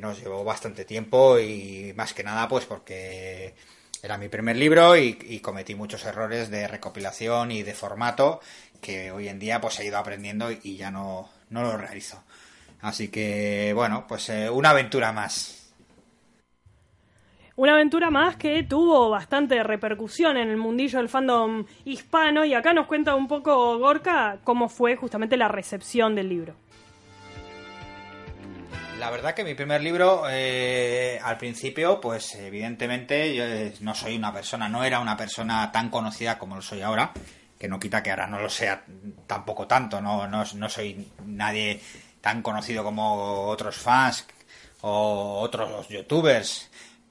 [0.01, 3.53] nos llevó bastante tiempo y más que nada pues porque
[4.01, 8.41] era mi primer libro y, y, cometí muchos errores de recopilación y de formato
[8.81, 12.21] que hoy en día pues he ido aprendiendo y ya no, no lo realizo.
[12.83, 15.73] Así que, bueno, pues eh, una aventura más.
[17.55, 22.73] Una aventura más que tuvo bastante repercusión en el mundillo del fandom hispano y acá
[22.73, 26.55] nos cuenta un poco Gorka cómo fue justamente la recepción del libro.
[28.99, 34.17] La verdad que mi primer libro, eh, al principio, pues evidentemente yo eh, no soy
[34.17, 37.13] una persona, no era una persona tan conocida como lo soy ahora,
[37.57, 38.83] que no quita que ahora no lo sea
[39.25, 41.79] tampoco tanto, no, no, no soy nadie
[42.23, 44.25] tan conocido como otros fans
[44.79, 46.69] o otros youtubers,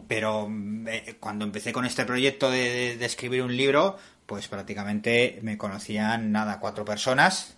[0.09, 0.51] pero
[0.87, 6.59] eh, cuando empecé con este proyecto de, escribir un libro, pues prácticamente me conocían nada,
[6.61, 7.55] cuatro personas,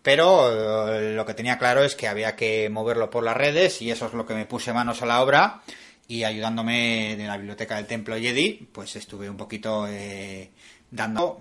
[0.00, 3.90] pero eh, lo que tenía claro es que había que moverlo por las redes y
[3.90, 5.62] eso es lo que me puse manos a la obra
[6.06, 10.52] y ayudándome de la biblioteca del Templo Jedi, pues estuve un poquito eh,
[10.88, 11.40] dando,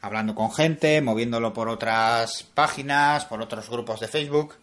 [0.00, 4.54] hablando con gente, moviéndolo por otras páginas, por otros grupos de Facebook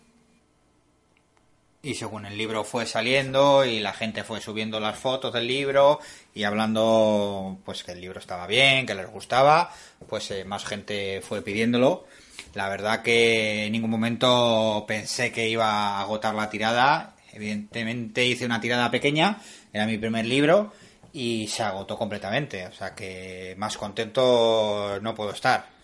[1.85, 5.99] y según el libro fue saliendo y la gente fue subiendo las fotos del libro
[6.33, 9.71] y hablando pues que el libro estaba bien, que les gustaba,
[10.09, 12.07] pues eh, más gente fue pidiéndolo.
[12.55, 17.15] La verdad que en ningún momento pensé que iba a agotar la tirada.
[17.31, 19.37] Evidentemente hice una tirada pequeña,
[19.71, 20.73] era mi primer libro
[21.13, 22.65] y se agotó completamente.
[22.65, 25.74] O sea que más contento no puedo estar.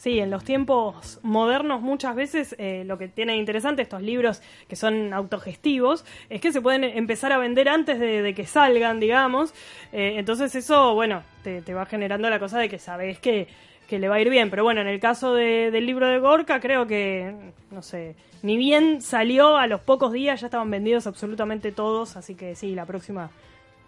[0.00, 4.74] Sí, en los tiempos modernos muchas veces eh, lo que tiene interesante estos libros que
[4.74, 9.52] son autogestivos es que se pueden empezar a vender antes de, que salgan, digamos.
[9.92, 13.46] Eh, entonces eso, bueno, te, va generando la cosa de que sabes que,
[13.86, 14.48] que, le va a ir bien.
[14.48, 17.34] Pero bueno, en el caso del libro de Gorka creo que,
[17.70, 22.34] no sé, ni bien salió, a los pocos días ya estaban vendidos absolutamente todos, así
[22.34, 23.30] que sí, la próxima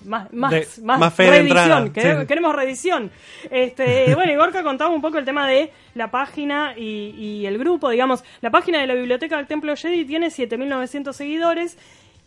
[0.04, 1.92] más, más, más, reedición.
[1.92, 3.10] Queremos, reedición.
[3.50, 7.90] Este, bueno, y Gorka contaba un poco el tema de la página y, el grupo.
[7.90, 11.78] Digamos, la página de la Biblioteca del Templo Jedi tiene 7.900 seguidores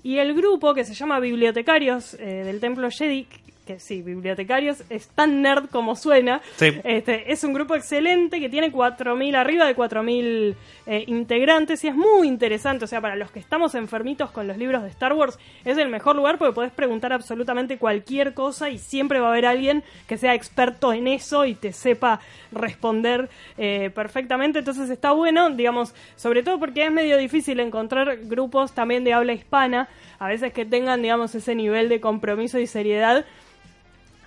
[0.04, 3.28] y el grupo que se llama Bibliotecarios eh, del Templo Jedi,
[3.66, 6.42] que sí, bibliotecarios, es tan nerd como suena.
[6.60, 10.56] Este, es un grupo excelente que tiene 4.000, arriba de 4.000
[10.86, 12.86] eh, integrantes y es muy interesante.
[12.86, 15.90] O sea, para los que estamos enfermitos con los libros de Star Wars, es el
[15.90, 20.18] mejor lugar porque podés preguntar absolutamente cualquier cosa y siempre va a haber alguien que
[20.18, 22.20] sea experto en eso y te sepa
[22.52, 24.60] responder eh, perfectamente.
[24.60, 29.34] Entonces está bueno, digamos, sobre todo porque es medio difícil encontrar grupos también de habla
[29.34, 29.90] hispana,
[30.20, 33.26] a veces que tengan, digamos, ese nivel de compromiso y seriedad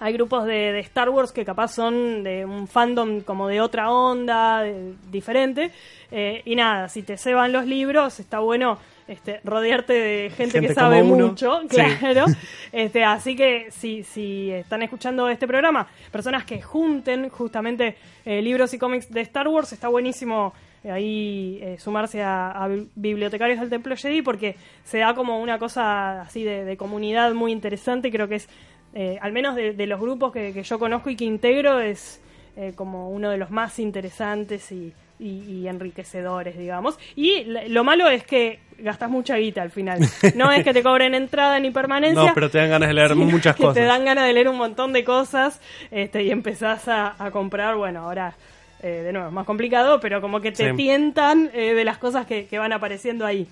[0.00, 4.64] hay grupos de, Star Wars que capaz son de un fandom como de otra onda,
[5.10, 5.72] diferente.
[6.10, 8.78] Eh, y nada, si te ceban los libros, está bueno
[9.08, 12.26] este, rodearte de gente, que sabe mucho, claro.
[12.72, 18.74] Este, así que si, si están escuchando este programa, personas que junten justamente eh, libros
[18.74, 20.52] y cómics de Star Wars, está buenísimo
[20.84, 26.44] eh, ahí sumarse a, bibliotecarios del Templo Jedi porque se da como una cosa así
[26.44, 28.12] de, de comunidad muy interesante.
[28.12, 28.48] Creo que es
[28.94, 32.20] eh, al menos de, los grupos que, yo conozco y que integro, es
[32.56, 36.98] eh, como uno de los más interesantes y, enriquecedores, digamos.
[37.16, 39.98] Y lo malo es que gastas mucha guita al final.
[40.36, 42.22] No es que te cobren entrada ni permanencia.
[42.28, 43.74] No, pero te dan ganas de leer muchas que cosas.
[43.74, 45.60] Te dan ganas de leer un montón de cosas
[45.90, 48.34] este, y empezás a, comprar, bueno, ahora...
[48.80, 52.46] Eh, de nuevo, es más complicado, pero como que te tientan de las cosas que,
[52.52, 53.48] van apareciendo ahí.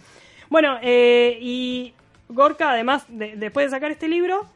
[0.48, 1.94] Bueno, y
[2.28, 4.46] Gorka, además, después de sacar este libro,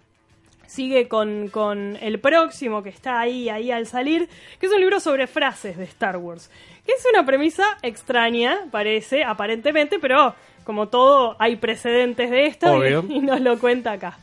[0.70, 4.28] sigue con, con el próximo que está ahí, ahí al salir,
[4.60, 6.48] que es un libro sobre frases de Star Wars.
[6.86, 12.92] Que es una premisa extraña, parece, aparentemente, pero como todo, hay precedentes de esto y,
[13.16, 14.16] y nos lo cuenta acá.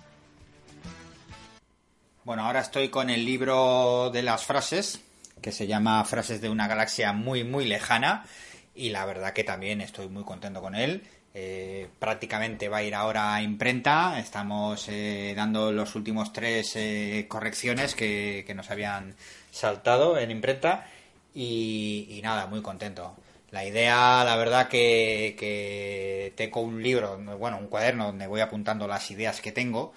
[2.23, 5.01] Bueno, ahora estoy con el libro de las frases,
[5.41, 8.25] que se llama Frases de una galaxia muy, muy lejana,
[8.73, 11.03] y la verdad que también estoy muy contento con él.
[11.39, 14.17] Eh, prácticamente va a ir ahora a imprenta.
[14.19, 19.13] Estamos eh, dando los últimos tres eh, correcciones que, nos habían
[19.51, 20.87] saltado en imprenta.
[21.35, 23.15] Y, nada, muy contento.
[23.51, 28.87] La idea, la verdad que, que tengo un libro, bueno, un cuaderno donde voy apuntando
[28.87, 29.93] las ideas que tengo.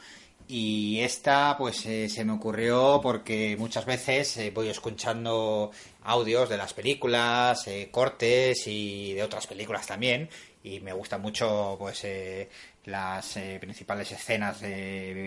[0.47, 5.71] Y esta, pues se me ocurrió porque muchas veces voy escuchando
[6.03, 10.29] audios de las películas, cortes y de otras películas también
[10.63, 12.49] y me gusta mucho pues eh,
[12.85, 14.61] las eh, principales escenas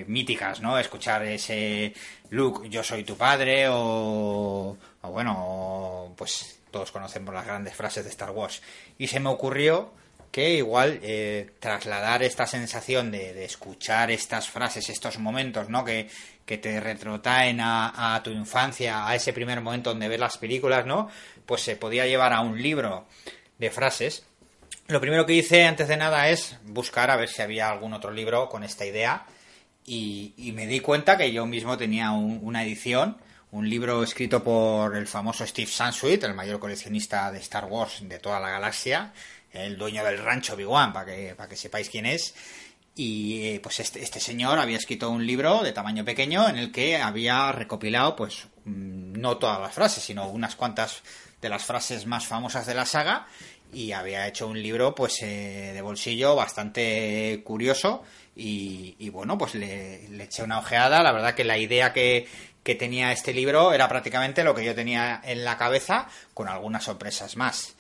[0.08, 1.94] míticas no escuchar ese
[2.30, 8.32] Luke yo soy tu padre o, bueno pues todos conocemos las grandes frases de Star
[8.32, 8.62] Wars.
[8.98, 9.94] Y se me ocurrió
[10.32, 16.10] que igual eh, trasladar esta sensación de, escuchar estas frases estos momentos no que,
[16.44, 20.88] que te retrotraen a, a tu infancia a ese primer momento donde ves las películas
[20.88, 21.08] no
[21.46, 23.06] pues se podía llevar a un libro
[23.60, 24.26] de frases
[24.88, 28.12] lo primero que hice antes de nada es buscar a ver si había algún otro
[28.12, 29.26] libro con esta idea
[29.86, 33.18] y, me di cuenta que yo mismo tenía una edición,
[33.52, 38.20] un libro escrito por el famoso Steve Sansweet, el mayor coleccionista de Star Wars de
[38.20, 39.14] toda la galaxia,
[39.52, 42.34] el dueño del rancho Big-Wan, para que, para que sepáis quién es.
[42.96, 46.72] Y eh, pues este, este, señor había escrito un libro de tamaño pequeño en el
[46.72, 51.02] que había recopilado, pues, mm, no todas las frases, sino unas cuantas
[51.42, 53.28] de las frases más famosas de la saga
[53.74, 58.04] y había hecho un libro pues eh, de bolsillo bastante curioso
[58.36, 61.04] y, bueno pues le, eché una ojeada.
[61.04, 62.28] La verdad que la idea que,
[62.64, 66.84] que, tenía este libro era prácticamente lo que yo tenía en la cabeza con algunas
[66.84, 67.76] sorpresas más.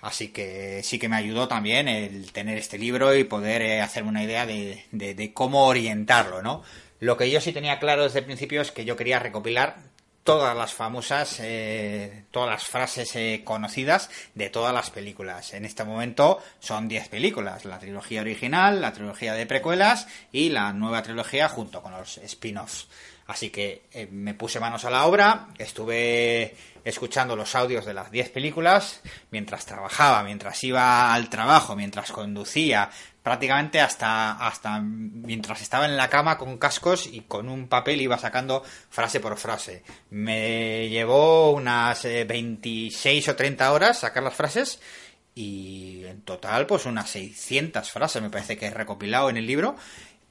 [0.00, 4.10] Así que sí que me ayudó también el tener este libro y poder eh, hacerme
[4.10, 6.62] una idea de, de cómo orientarlo no
[7.02, 9.74] lo que yo sí tenía claro desde el principio es que yo quería recopilar
[10.24, 15.54] todas las famosas, eh, todas las frases eh, conocidas de todas las películas.
[15.54, 20.72] En este momento son 10 películas, la trilogía original, la trilogía de precuelas y la
[20.72, 22.88] nueva trilogía junto con los spin-offs.
[23.26, 26.54] Así que eh, me puse manos a la obra, estuve
[26.84, 32.90] escuchando los audios de las 10 películas mientras trabajaba, mientras iba al trabajo, mientras conducía,
[33.22, 38.18] prácticamente hasta, hasta mientras estaba en la cama con cascos y con un papel iba
[38.18, 39.82] sacando frase por frase.
[40.10, 44.80] Me llevó unas 26 eh, o 30 horas sacar las frases
[45.34, 49.76] y en total pues unas 600 frases me parece que he recopilado en el libro.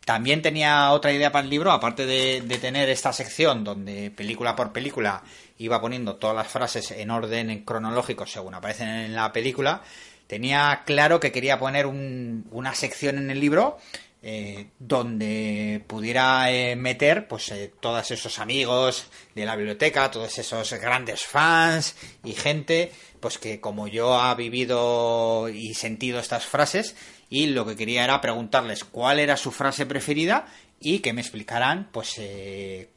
[0.04, 4.56] También tenía otra idea para el libro, aparte de, de tener esta sección donde película
[4.56, 5.24] por película
[5.64, 9.82] iba poniendo todas las frases en orden cronológico según aparecen en la película,
[10.28, 13.78] tenía claro que quería poner una sección en el libro
[14.24, 20.74] eh, donde pudiera eh, meter pues eh, todos esos amigos de la biblioteca, todos esos
[20.74, 26.95] grandes fans y gente pues que como yo ha vivido y sentido estas frases
[27.30, 30.47] y lo que quería era preguntarles cuál era su frase preferida
[30.82, 32.20] y que me explicaran pues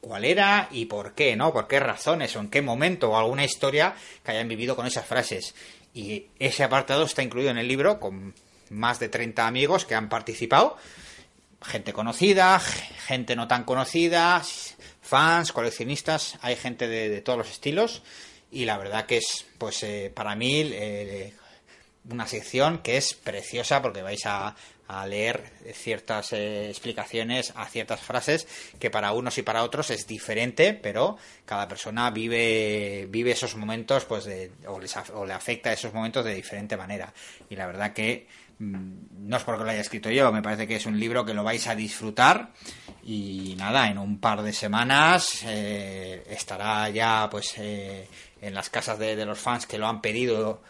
[0.01, 1.53] cuál era y por qué, ¿no?
[1.53, 5.05] Por qué razones o en qué momento o alguna historia que hayan vivido con esas
[5.05, 5.53] frases.
[5.93, 8.33] Y ese apartado está incluido en el libro con
[8.69, 10.77] más de 30 amigos que han participado.
[11.61, 14.41] Gente conocida, gente no tan conocida,
[15.01, 18.03] fans, coleccionistas, hay gente de, todos los estilos.
[18.51, 21.33] Y la verdad que es, pues eh, para mí, eh,
[22.09, 24.55] una sección que es preciosa porque vais a,
[24.87, 28.47] a leer ciertas eh, explicaciones a ciertas frases
[28.79, 34.05] que para unos y para otros es diferente, pero cada persona vive, vive esos momentos
[34.05, 34.79] pues de, o,
[35.13, 37.11] o le afecta esos momentos de diferente manera.
[37.49, 38.27] Y la verdad que
[38.59, 41.33] mm, no es porque lo haya escrito yo, me parece que es un libro que
[41.33, 42.51] lo vais a disfrutar
[43.03, 48.07] y nada, en un par de semanas eh, estará ya pues eh,
[48.41, 50.61] en las casas de los fans que lo han pedido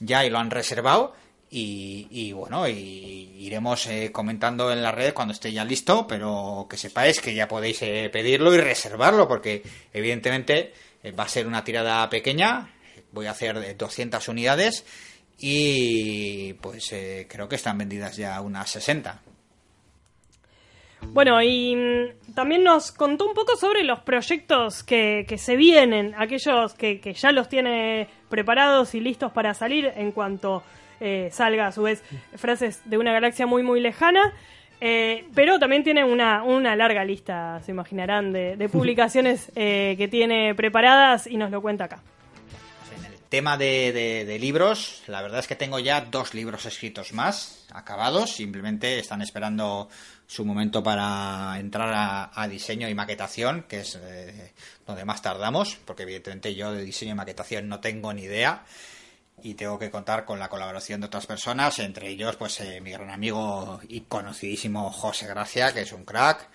[0.00, 1.14] ya y lo han reservado
[1.54, 6.78] y, bueno, y iremos eh, comentando en la red cuando esté ya listo, pero que
[6.78, 10.72] sepáis que ya podéis eh, pedirlo y reservarlo, porque evidentemente
[11.02, 12.70] eh, va a ser una tirada pequeña,
[13.12, 14.86] voy a hacer 200 unidades
[15.38, 16.94] y pues
[17.28, 19.20] creo que están vendidas ya unas 60.
[21.08, 26.72] Bueno, y mm, también nos contó un poco sobre los proyectos que, se vienen, aquellos
[26.72, 30.62] que, que ya los tiene preparados y listos para salir en cuanto
[31.02, 32.02] eh, salga a su vez
[32.36, 34.32] frases de una galaxia muy muy lejana.
[34.84, 40.56] Eh, pero también tiene una, una larga lista, se imaginarán, de, publicaciones eh, que tiene
[40.56, 42.02] preparadas y nos lo cuenta acá.
[42.98, 47.64] En el tema de, libros, la verdad es que tengo ya dos libros escritos más,
[47.72, 49.88] acabados, simplemente están esperando
[50.26, 54.52] su momento para entrar a, diseño y maquetación, que es eh,
[54.84, 58.64] donde más tardamos, porque evidentemente yo de diseño y maquetación no tengo ni idea
[59.42, 62.90] y tengo que contar con la colaboración de otras personas, entre ellos pues eh, mi
[62.92, 66.48] gran amigo y conocidísimo José Gracia, que es un crack.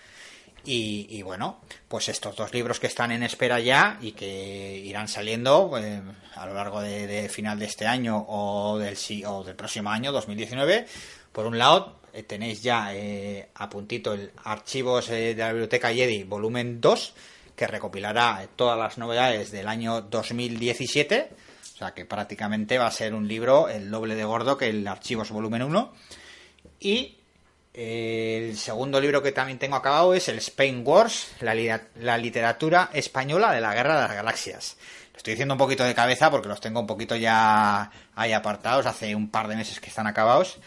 [0.70, 5.72] Y, bueno, pues estos dos libros que están en espera ya y que irán saliendo
[5.78, 6.02] eh,
[6.34, 10.86] a lo largo de, final de este año o del, o del próximo año, 2019.
[11.32, 12.92] Por un lado, eh, tenéis ya
[13.54, 17.14] a puntito el Archivos de la Biblioteca Jedi, volumen 2,
[17.56, 21.30] que recopilará todas las novedades del año 2017
[21.78, 24.84] o sea que prácticamente va a ser un libro el doble de gordo que el
[24.88, 25.92] Archivos Volumen 1.
[26.80, 27.18] Y
[27.72, 33.60] el segundo libro que también tengo acabado es el Spain Wars, la, literatura española de
[33.60, 34.76] la Guerra de las Galaxias.
[35.12, 38.86] Lo estoy diciendo un poquito de cabeza porque los tengo un poquito ya ahí apartados,
[38.86, 40.58] hace un par de meses que están acabados.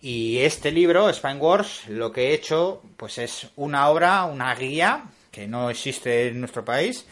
[0.00, 5.04] Y este libro, Spain Wars, lo que he hecho pues es una obra, una guía
[5.30, 7.04] que no existe en nuestro país,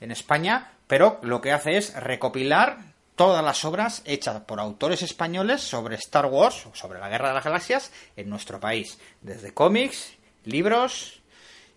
[0.00, 5.60] en España, pero lo que hace es recopilar todas las obras hechas por autores españoles
[5.60, 10.14] sobre Star Wars, sobre la Guerra de las Galaxias, en nuestro país, desde cómics,
[10.44, 11.20] libros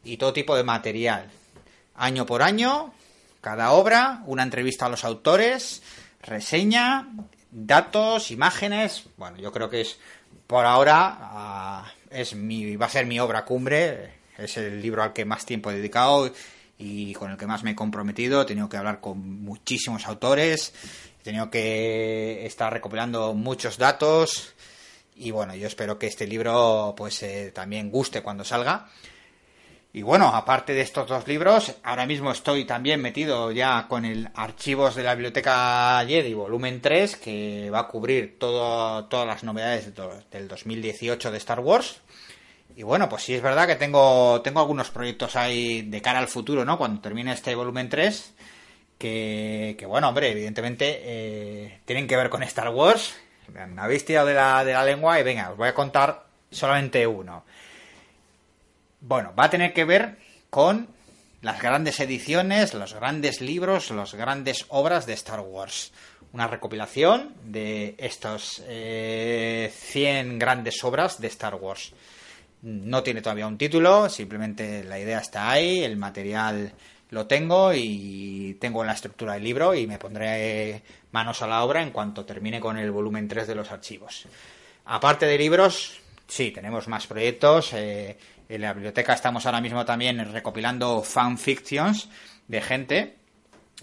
[0.03, 1.30] y todo tipo de material.
[1.95, 2.93] Año por año,
[3.41, 5.84] cada obra, una entrevista a los autores,
[6.22, 7.08] reseña,
[7.51, 9.06] datos, imágenes.
[9.18, 9.99] Bueno, yo creo que es
[10.47, 14.16] por ahora ah, es mi, va a ser mi obra cumbre.
[14.38, 16.32] Es el libro al que más tiempo he dedicado
[16.78, 18.41] y con el que más me he comprometido.
[18.41, 20.73] He tenido que hablar con muchísimos autores,
[21.21, 24.55] he tenido que estar recopilando muchos datos
[25.15, 28.89] y bueno, yo espero que este libro pues eh, también guste cuando salga.
[29.93, 34.28] Y bueno, aparte de estos dos libros, ahora mismo estoy también metido ya con el
[34.36, 39.93] Archivos de la Biblioteca Jedi, volumen 3, que va a cubrir todas las novedades
[40.30, 42.01] del 2018 de Star Wars.
[42.76, 46.28] Y bueno, pues sí es verdad que tengo, tengo algunos proyectos ahí de cara al
[46.28, 46.78] futuro, ¿no?
[46.78, 48.34] Cuando termine este volumen 3,
[48.97, 53.15] que, que bueno, hombre, evidentemente eh, tienen que ver con Star Wars.
[53.47, 57.07] Me habéis tirado de la, de la lengua y venga, os voy a contar solamente
[57.07, 57.45] uno.
[58.99, 60.17] Bueno, va a tener que ver
[60.49, 60.89] con
[61.41, 65.93] las grandes ediciones, los grandes libros, las grandes obras de Star Wars.
[66.34, 71.93] Una recopilación de estos eh, 100 grandes obras de Star Wars.
[72.66, 76.74] No tiene todavía un título, simplemente la idea está ahí, el material
[77.11, 81.84] lo tengo y tengo la estructura del libro y me pondré manos a la obra
[81.84, 84.26] en cuanto termine con el volumen 3 de los archivos.
[84.86, 87.72] Aparte de libros, sí, tenemos más proyectos.
[87.74, 88.18] Eh,
[88.49, 92.09] en la biblioteca estamos ahora mismo también recopilando fanfictions
[92.47, 93.16] de gente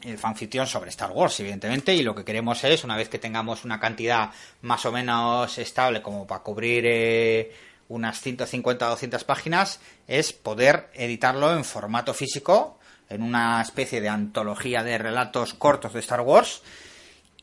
[0.03, 3.64] el fanfiction sobre Star Wars, evidentemente, y lo que queremos es, una vez que tengamos
[3.64, 4.30] una cantidad
[4.62, 7.53] más o menos estable como para cubrir eh,
[7.93, 12.78] unas 150 o 200 páginas, es poder editarlo en formato físico,
[13.09, 16.62] en una especie de antología de relatos cortos de Star Wars,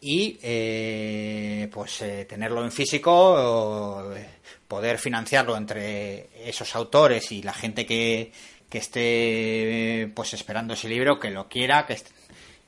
[0.02, 4.12] y eh, pues eh, tenerlo en físico,
[4.68, 8.32] poder financiarlo entre esos autores y la gente que,
[8.70, 11.98] que esté pues esperando ese libro, que lo quiera, que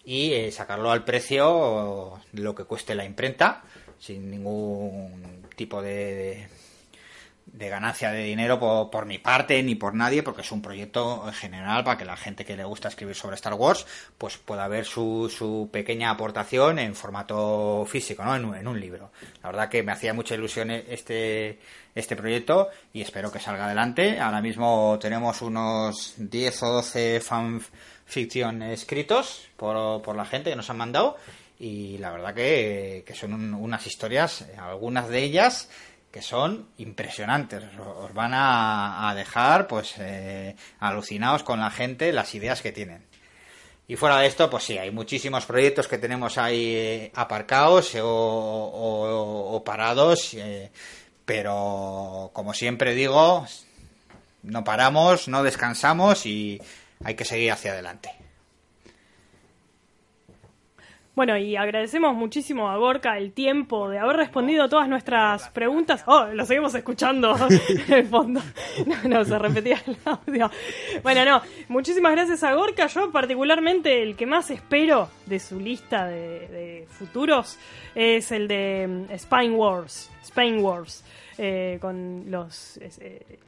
[0.04, 3.64] y eh, sacarlo al precio lo que cueste la imprenta,
[4.00, 6.48] sin ningún tipo de
[7.54, 11.34] de ganancia de dinero por, mi parte ni por nadie, porque es un proyecto en
[11.34, 13.86] general para que la gente que le gusta escribir sobre Star Wars
[14.18, 18.56] pues pueda ver su, su pequeña aportación en formato físico, ¿no?
[18.56, 19.12] En, un libro.
[19.44, 21.60] La verdad que me hacía mucha ilusión este,
[21.94, 24.20] este proyecto y espero que salga adelante.
[24.20, 30.70] Ahora mismo tenemos unos 10 o 12 fanfiction escritos por, por la gente que nos
[30.70, 31.18] han mandado
[31.60, 35.70] y la verdad que, que son unas historias, algunas de ellas
[36.12, 37.64] que son impresionantes.
[37.80, 43.06] Os van a, dejar pues eh, alucinados con la gente, las ideas que tienen.
[43.88, 49.62] Y fuera de esto, pues sí, hay muchísimos proyectos que tenemos ahí eh, aparcados o,
[49.66, 50.72] parados, eh,
[51.26, 53.46] pero como siempre digo,
[54.44, 56.62] no paramos, no descansamos y
[57.04, 58.21] hay que seguir hacia adelante.
[61.14, 66.04] Bueno, y agradecemos muchísimo a Gorka el tiempo de haber respondido a todas nuestras preguntas.
[66.06, 67.36] Oh, lo seguimos escuchando
[67.88, 68.42] en el fondo.
[68.86, 70.50] No, no, se repetía el audio.
[71.04, 72.88] Bueno, no, muchísimas gracias a Gorka.
[72.88, 77.60] Yo particularmente el que más espero de su lista de, futuros
[77.94, 80.10] es el de mm, Spain Wars.
[80.24, 81.04] Spain Wars.
[81.38, 82.80] Eh, con los,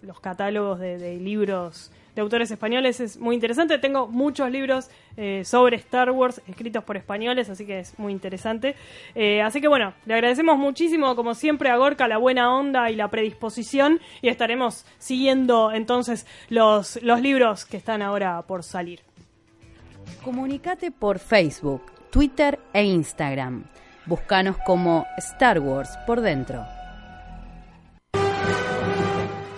[0.01, 3.77] los catálogos de libros de autores españoles es muy interesante.
[3.77, 8.75] Tengo muchos libros eh, sobre Star Wars escritos por españoles, así que es muy interesante.
[9.15, 12.95] Eh, así que bueno, le agradecemos muchísimo, como siempre, a Gorka la buena onda y
[12.95, 19.01] la predisposición y estaremos siguiendo entonces los, los libros que están ahora por salir.
[20.23, 23.65] Comunicate por Facebook, Twitter e Instagram.
[24.05, 26.65] Búscanos como Star Wars por dentro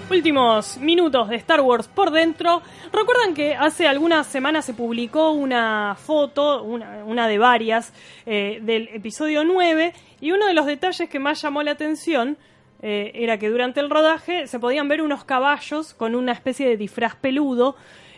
[0.10, 2.62] últimos minutos de Star Wars por dentro.
[2.92, 7.94] Recuerdan que hace algunas semanas se publicó una foto, una, de varias,
[8.26, 12.38] eh, del episodio 9 y uno de los detalles que más llamó la atención
[12.82, 16.78] eh, era que durante el rodaje se podían ver unos caballos con una especie de
[16.78, 17.76] disfraz peludo.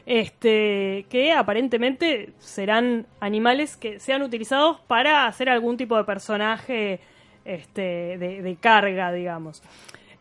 [0.09, 7.01] Este, que aparentemente serán animales que sean utilizados para hacer algún tipo de personaje
[7.43, 9.61] este, de carga, digamos.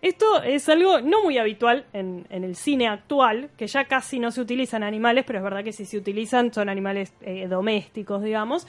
[0.03, 4.41] Esto es algo no muy habitual en, el cine actual, que ya casi no se
[4.41, 8.67] utilizan animales, pero es verdad que si se utilizan son animales eh, domésticos, digamos.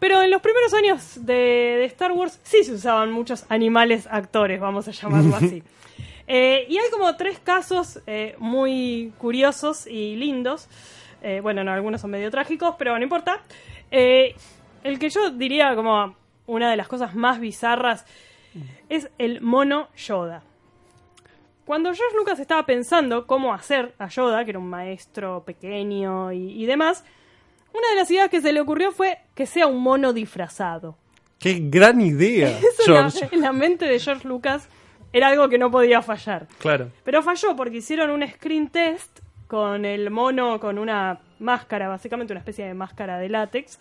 [0.00, 4.88] Pero en los primeros años de, Star Wars sí se usaban muchos animales actores, vamos
[4.88, 5.62] a llamarlo así.
[6.26, 10.68] Eh, y hay como tres casos eh, muy curiosos y lindos.
[11.42, 13.40] bueno, no, algunos son medio trágicos, pero no importa.
[13.90, 18.04] el que yo diría como una de las cosas más bizarras
[18.88, 20.42] es el mono Yoda.
[21.66, 26.64] Cuando George Lucas estaba pensando cómo hacer a Yoda, que era un maestro pequeño y,
[26.64, 27.04] demás,
[27.74, 30.96] una de las ideas que se le ocurrió fue que sea un mono disfrazado.
[31.40, 32.56] ¡Qué gran idea!
[32.86, 33.28] George.
[33.32, 34.68] En, la, mente de George Lucas
[35.12, 36.46] era algo que no podía fallar.
[36.58, 36.92] Claro.
[37.02, 42.40] Pero falló porque hicieron un screen test con el mono con una máscara, básicamente una
[42.40, 43.80] especie de máscara de látex.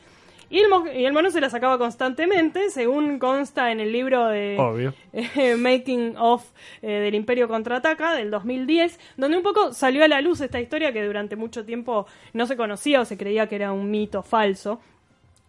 [0.50, 6.16] Y el, mono se la sacaba constantemente, según consta en el libro de eh, Making
[6.18, 6.46] of
[6.82, 10.93] eh, del Imperio Contraataca del 2010, donde un poco salió a la luz esta historia
[10.93, 14.80] que durante mucho tiempo no se conocía o se creía que era un mito falso.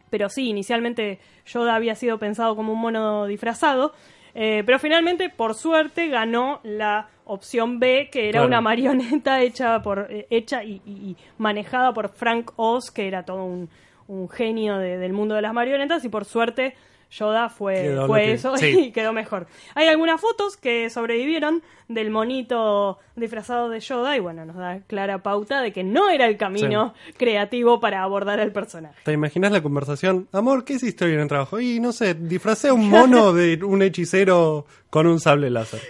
[0.09, 3.93] Pero sí, inicialmente Yoda había sido pensado como un mono disfrazado,
[4.35, 10.09] eh, pero finalmente, por suerte, ganó la opción B, que era una marioneta hecha, por,
[10.31, 13.69] hecha y manejada por Frank Oz, que era todo un
[14.09, 16.75] un genio del mundo de las marionetas y por suerte
[17.11, 19.47] Yoda fue, fue eso y quedó mejor.
[19.75, 25.23] Hay algunas fotos que sobrevivieron del monito disfrazado de Yoda y bueno, nos da clara
[25.23, 28.97] pauta de que no era el camino creativo para abordar al personaje.
[29.05, 30.29] ¿Te imaginas la conversación?
[30.33, 31.61] Amor, ¿qué hiciste hoy en el trabajo?
[31.61, 35.81] Y no sé, disfracé a un mono de un hechicero con un sable láser.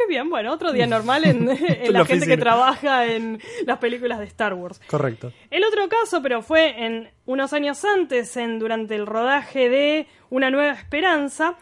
[0.00, 0.30] Qué bien.
[0.30, 1.46] Bueno, otro día normal en,
[1.92, 4.80] la, gente que trabaja en las películas de Star Wars.
[4.86, 5.30] Correcto.
[5.50, 10.50] El otro caso, pero fue en unos años antes, en durante el rodaje de Una
[10.50, 11.56] Nueva Esperanza,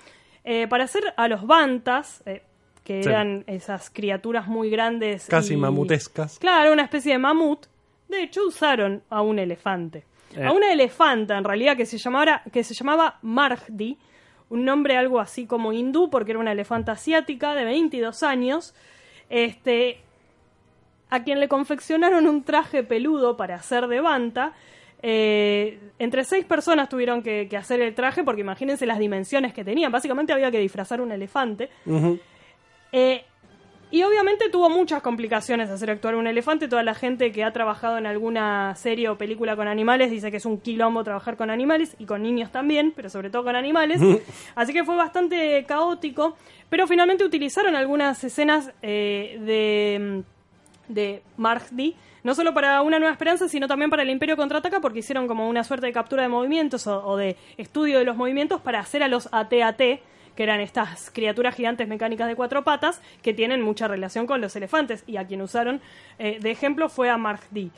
[0.44, 2.42] eh, para hacer a los Bantas, eh,
[2.84, 5.26] que eran esas criaturas muy grandes.
[5.26, 6.38] Casi mamutescas.
[6.38, 7.66] Claro, una especie de mamut.
[8.08, 10.04] De hecho, usaron a un elefante.
[10.36, 10.50] A eh.
[10.50, 13.98] una elefanta, en realidad, que se, llamara, que se llamaba Margdi,
[14.50, 18.74] un nombre algo así como hindú, porque era una elefanta asiática de 22 años,
[19.28, 20.00] este,
[21.10, 24.52] a quien le confeccionaron un traje peludo para hacer de banta.
[25.00, 29.92] Eh, entre seis personas tuvieron que, hacer el traje, porque imagínense las dimensiones que tenían.
[29.92, 31.68] Básicamente había que disfrazar un elefante.
[32.90, 33.24] Eh,
[33.90, 36.68] y obviamente tuvo muchas complicaciones hacer actuar un elefante.
[36.68, 40.36] Toda la gente que ha trabajado en alguna serie o película con animales dice que
[40.36, 44.00] es un quilombo trabajar con animales y con niños también, pero sobre todo con animales.
[44.54, 46.36] Así que fue bastante caótico.
[46.68, 50.22] Pero finalmente utilizaron algunas escenas eh, de,
[50.88, 54.98] de Mardi no solo para Una Nueva Esperanza, sino también para el Imperio Contraataca, porque
[54.98, 58.60] hicieron como una suerte de captura de movimientos o, o de estudio de los movimientos
[58.60, 59.80] para hacer a los AT-AT
[60.38, 64.54] que eran estas criaturas gigantes mecánicas de cuatro patas que tienen mucha relación con los
[64.54, 65.80] elefantes y a quien usaron
[66.20, 67.70] eh, de ejemplo fue a Mark D.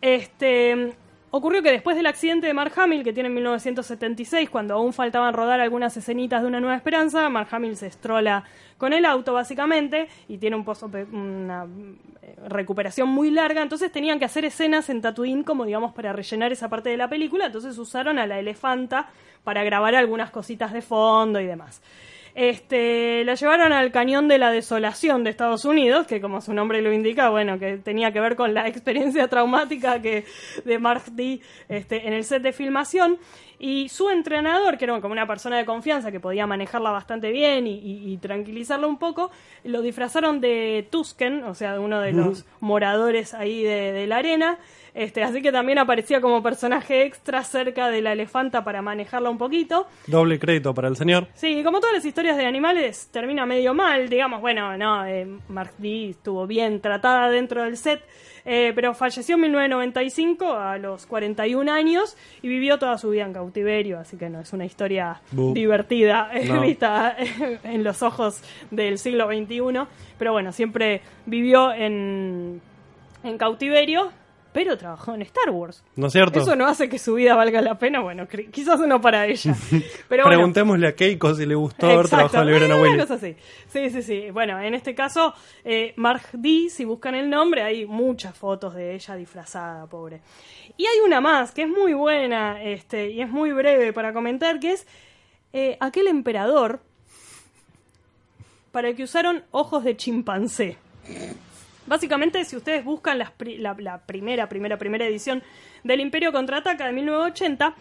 [0.00, 0.94] Este,
[1.30, 5.34] ocurrió que después del accidente de Mark Hamill, que tiene en 1976, cuando aún faltaban
[5.34, 8.42] rodar algunas escenitas de Una Nueva Esperanza, Mark Hamill se estrola
[8.78, 11.66] con el auto, básicamente, y tiene un pozo, una
[12.22, 16.52] eh, recuperación muy larga, entonces tenían que hacer escenas en Tatooine, como digamos, para rellenar
[16.52, 19.10] esa parte de la película, entonces usaron a la elefanta
[19.44, 21.80] para grabar algunas cositas de fondo y demás.
[22.40, 26.80] Este, la llevaron al cañón de la desolación de Estados Unidos, que como su nombre
[26.82, 30.24] lo indica, bueno, que tenía que ver con la experiencia traumática que
[30.64, 33.18] de Mark D este, en el set de filmación.
[33.58, 37.66] Y su entrenador, que era como una persona de confianza que podía manejarla bastante bien
[37.66, 39.32] y, tranquilizarla un poco,
[39.64, 44.58] lo disfrazaron de Tusken, o sea, de uno de los moradores ahí de, la arena.
[44.94, 49.38] Este, así que también aparecía como personaje extra cerca de la elefanta para manejarla un
[49.38, 49.86] poquito.
[50.06, 51.28] Doble crédito para el señor.
[51.34, 55.72] Sí, como todas las historias de animales, termina medio mal, digamos, bueno, no, eh, Mark
[55.78, 58.02] D estuvo bien tratada dentro del set,
[58.44, 63.32] eh, pero falleció en 1995 a los 41 años y vivió toda su vida en
[63.32, 66.30] cautiverio, así que no es una historia divertida
[66.62, 67.16] vista
[67.64, 69.86] en los ojos del siglo XXI,
[70.18, 72.60] pero bueno, siempre vivió en,
[73.22, 74.10] en cautiverio
[74.52, 75.84] pero trabajó en Star Wars.
[75.96, 76.40] ¿No es cierto?
[76.40, 78.00] Eso no hace que su vida valga la pena.
[78.00, 79.54] Bueno, quizás no para ella.
[80.08, 83.00] Pero Preguntémosle a Keiko si le gustó haber trabajado en Willy.
[83.00, 83.36] así.
[83.68, 84.30] Sí, sí, sí.
[84.30, 85.34] Bueno, en este caso,
[85.64, 90.20] eh, Mark D, si buscan el nombre, hay muchas fotos de ella disfrazada, pobre.
[90.76, 94.60] Y hay una más que es muy buena este, y es muy breve para comentar,
[94.60, 94.86] que es
[95.52, 96.80] eh, aquel emperador
[98.72, 100.78] para el que usaron ojos de chimpancé.
[101.88, 105.42] Básicamente, si ustedes buscan la, primera, primera, primera edición
[105.84, 107.74] del Imperio Contraataca de 1980,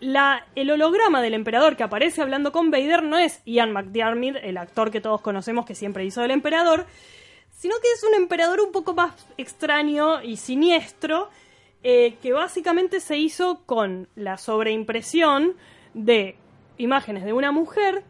[0.00, 4.56] la, el holograma del emperador que aparece hablando con Vader no es Ian McDiarmid, el
[4.56, 6.86] actor que todos conocemos que siempre hizo del emperador,
[7.50, 11.30] sino que es un emperador un poco más extraño y siniestro,
[11.82, 15.56] eh, que básicamente se hizo con la sobreimpresión
[15.94, 16.36] de
[16.76, 18.02] imágenes de una mujer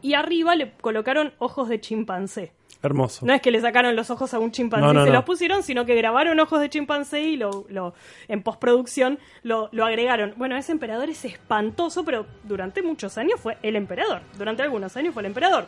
[0.00, 2.55] y arriba le colocaron ojos de chimpancé.
[2.82, 3.26] Hermoso.
[3.26, 5.86] No es que le sacaron los ojos a un chimpancé y se los pusieron, sino
[5.86, 7.94] que grabaron ojos de chimpancé y lo,
[8.28, 10.34] en postproducción lo, lo agregaron.
[10.36, 14.20] Bueno, ese emperador es espantoso, pero durante muchos años fue el emperador.
[14.36, 15.66] Durante algunos años fue el emperador.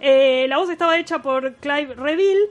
[0.00, 2.50] Eh, la voz estaba hecha por Clive Reville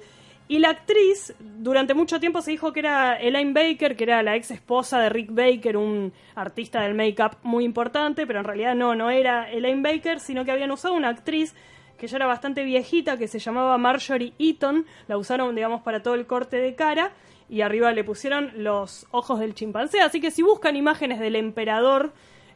[0.51, 4.35] y la actriz, durante mucho tiempo se dijo que era Elaine Baker, que era la
[4.35, 8.93] ex esposa de Rick Baker, un artista del make-up muy importante, pero en realidad no,
[8.93, 11.55] no era Elaine Baker, sino que habían usado una actriz
[12.01, 16.15] que ya era bastante viejita, que se llamaba Marjorie Eaton, la usaron, digamos, para todo
[16.15, 17.11] el corte de cara,
[17.47, 22.11] y arriba le pusieron los ojos del chimpancé, así que si buscan imágenes del emperador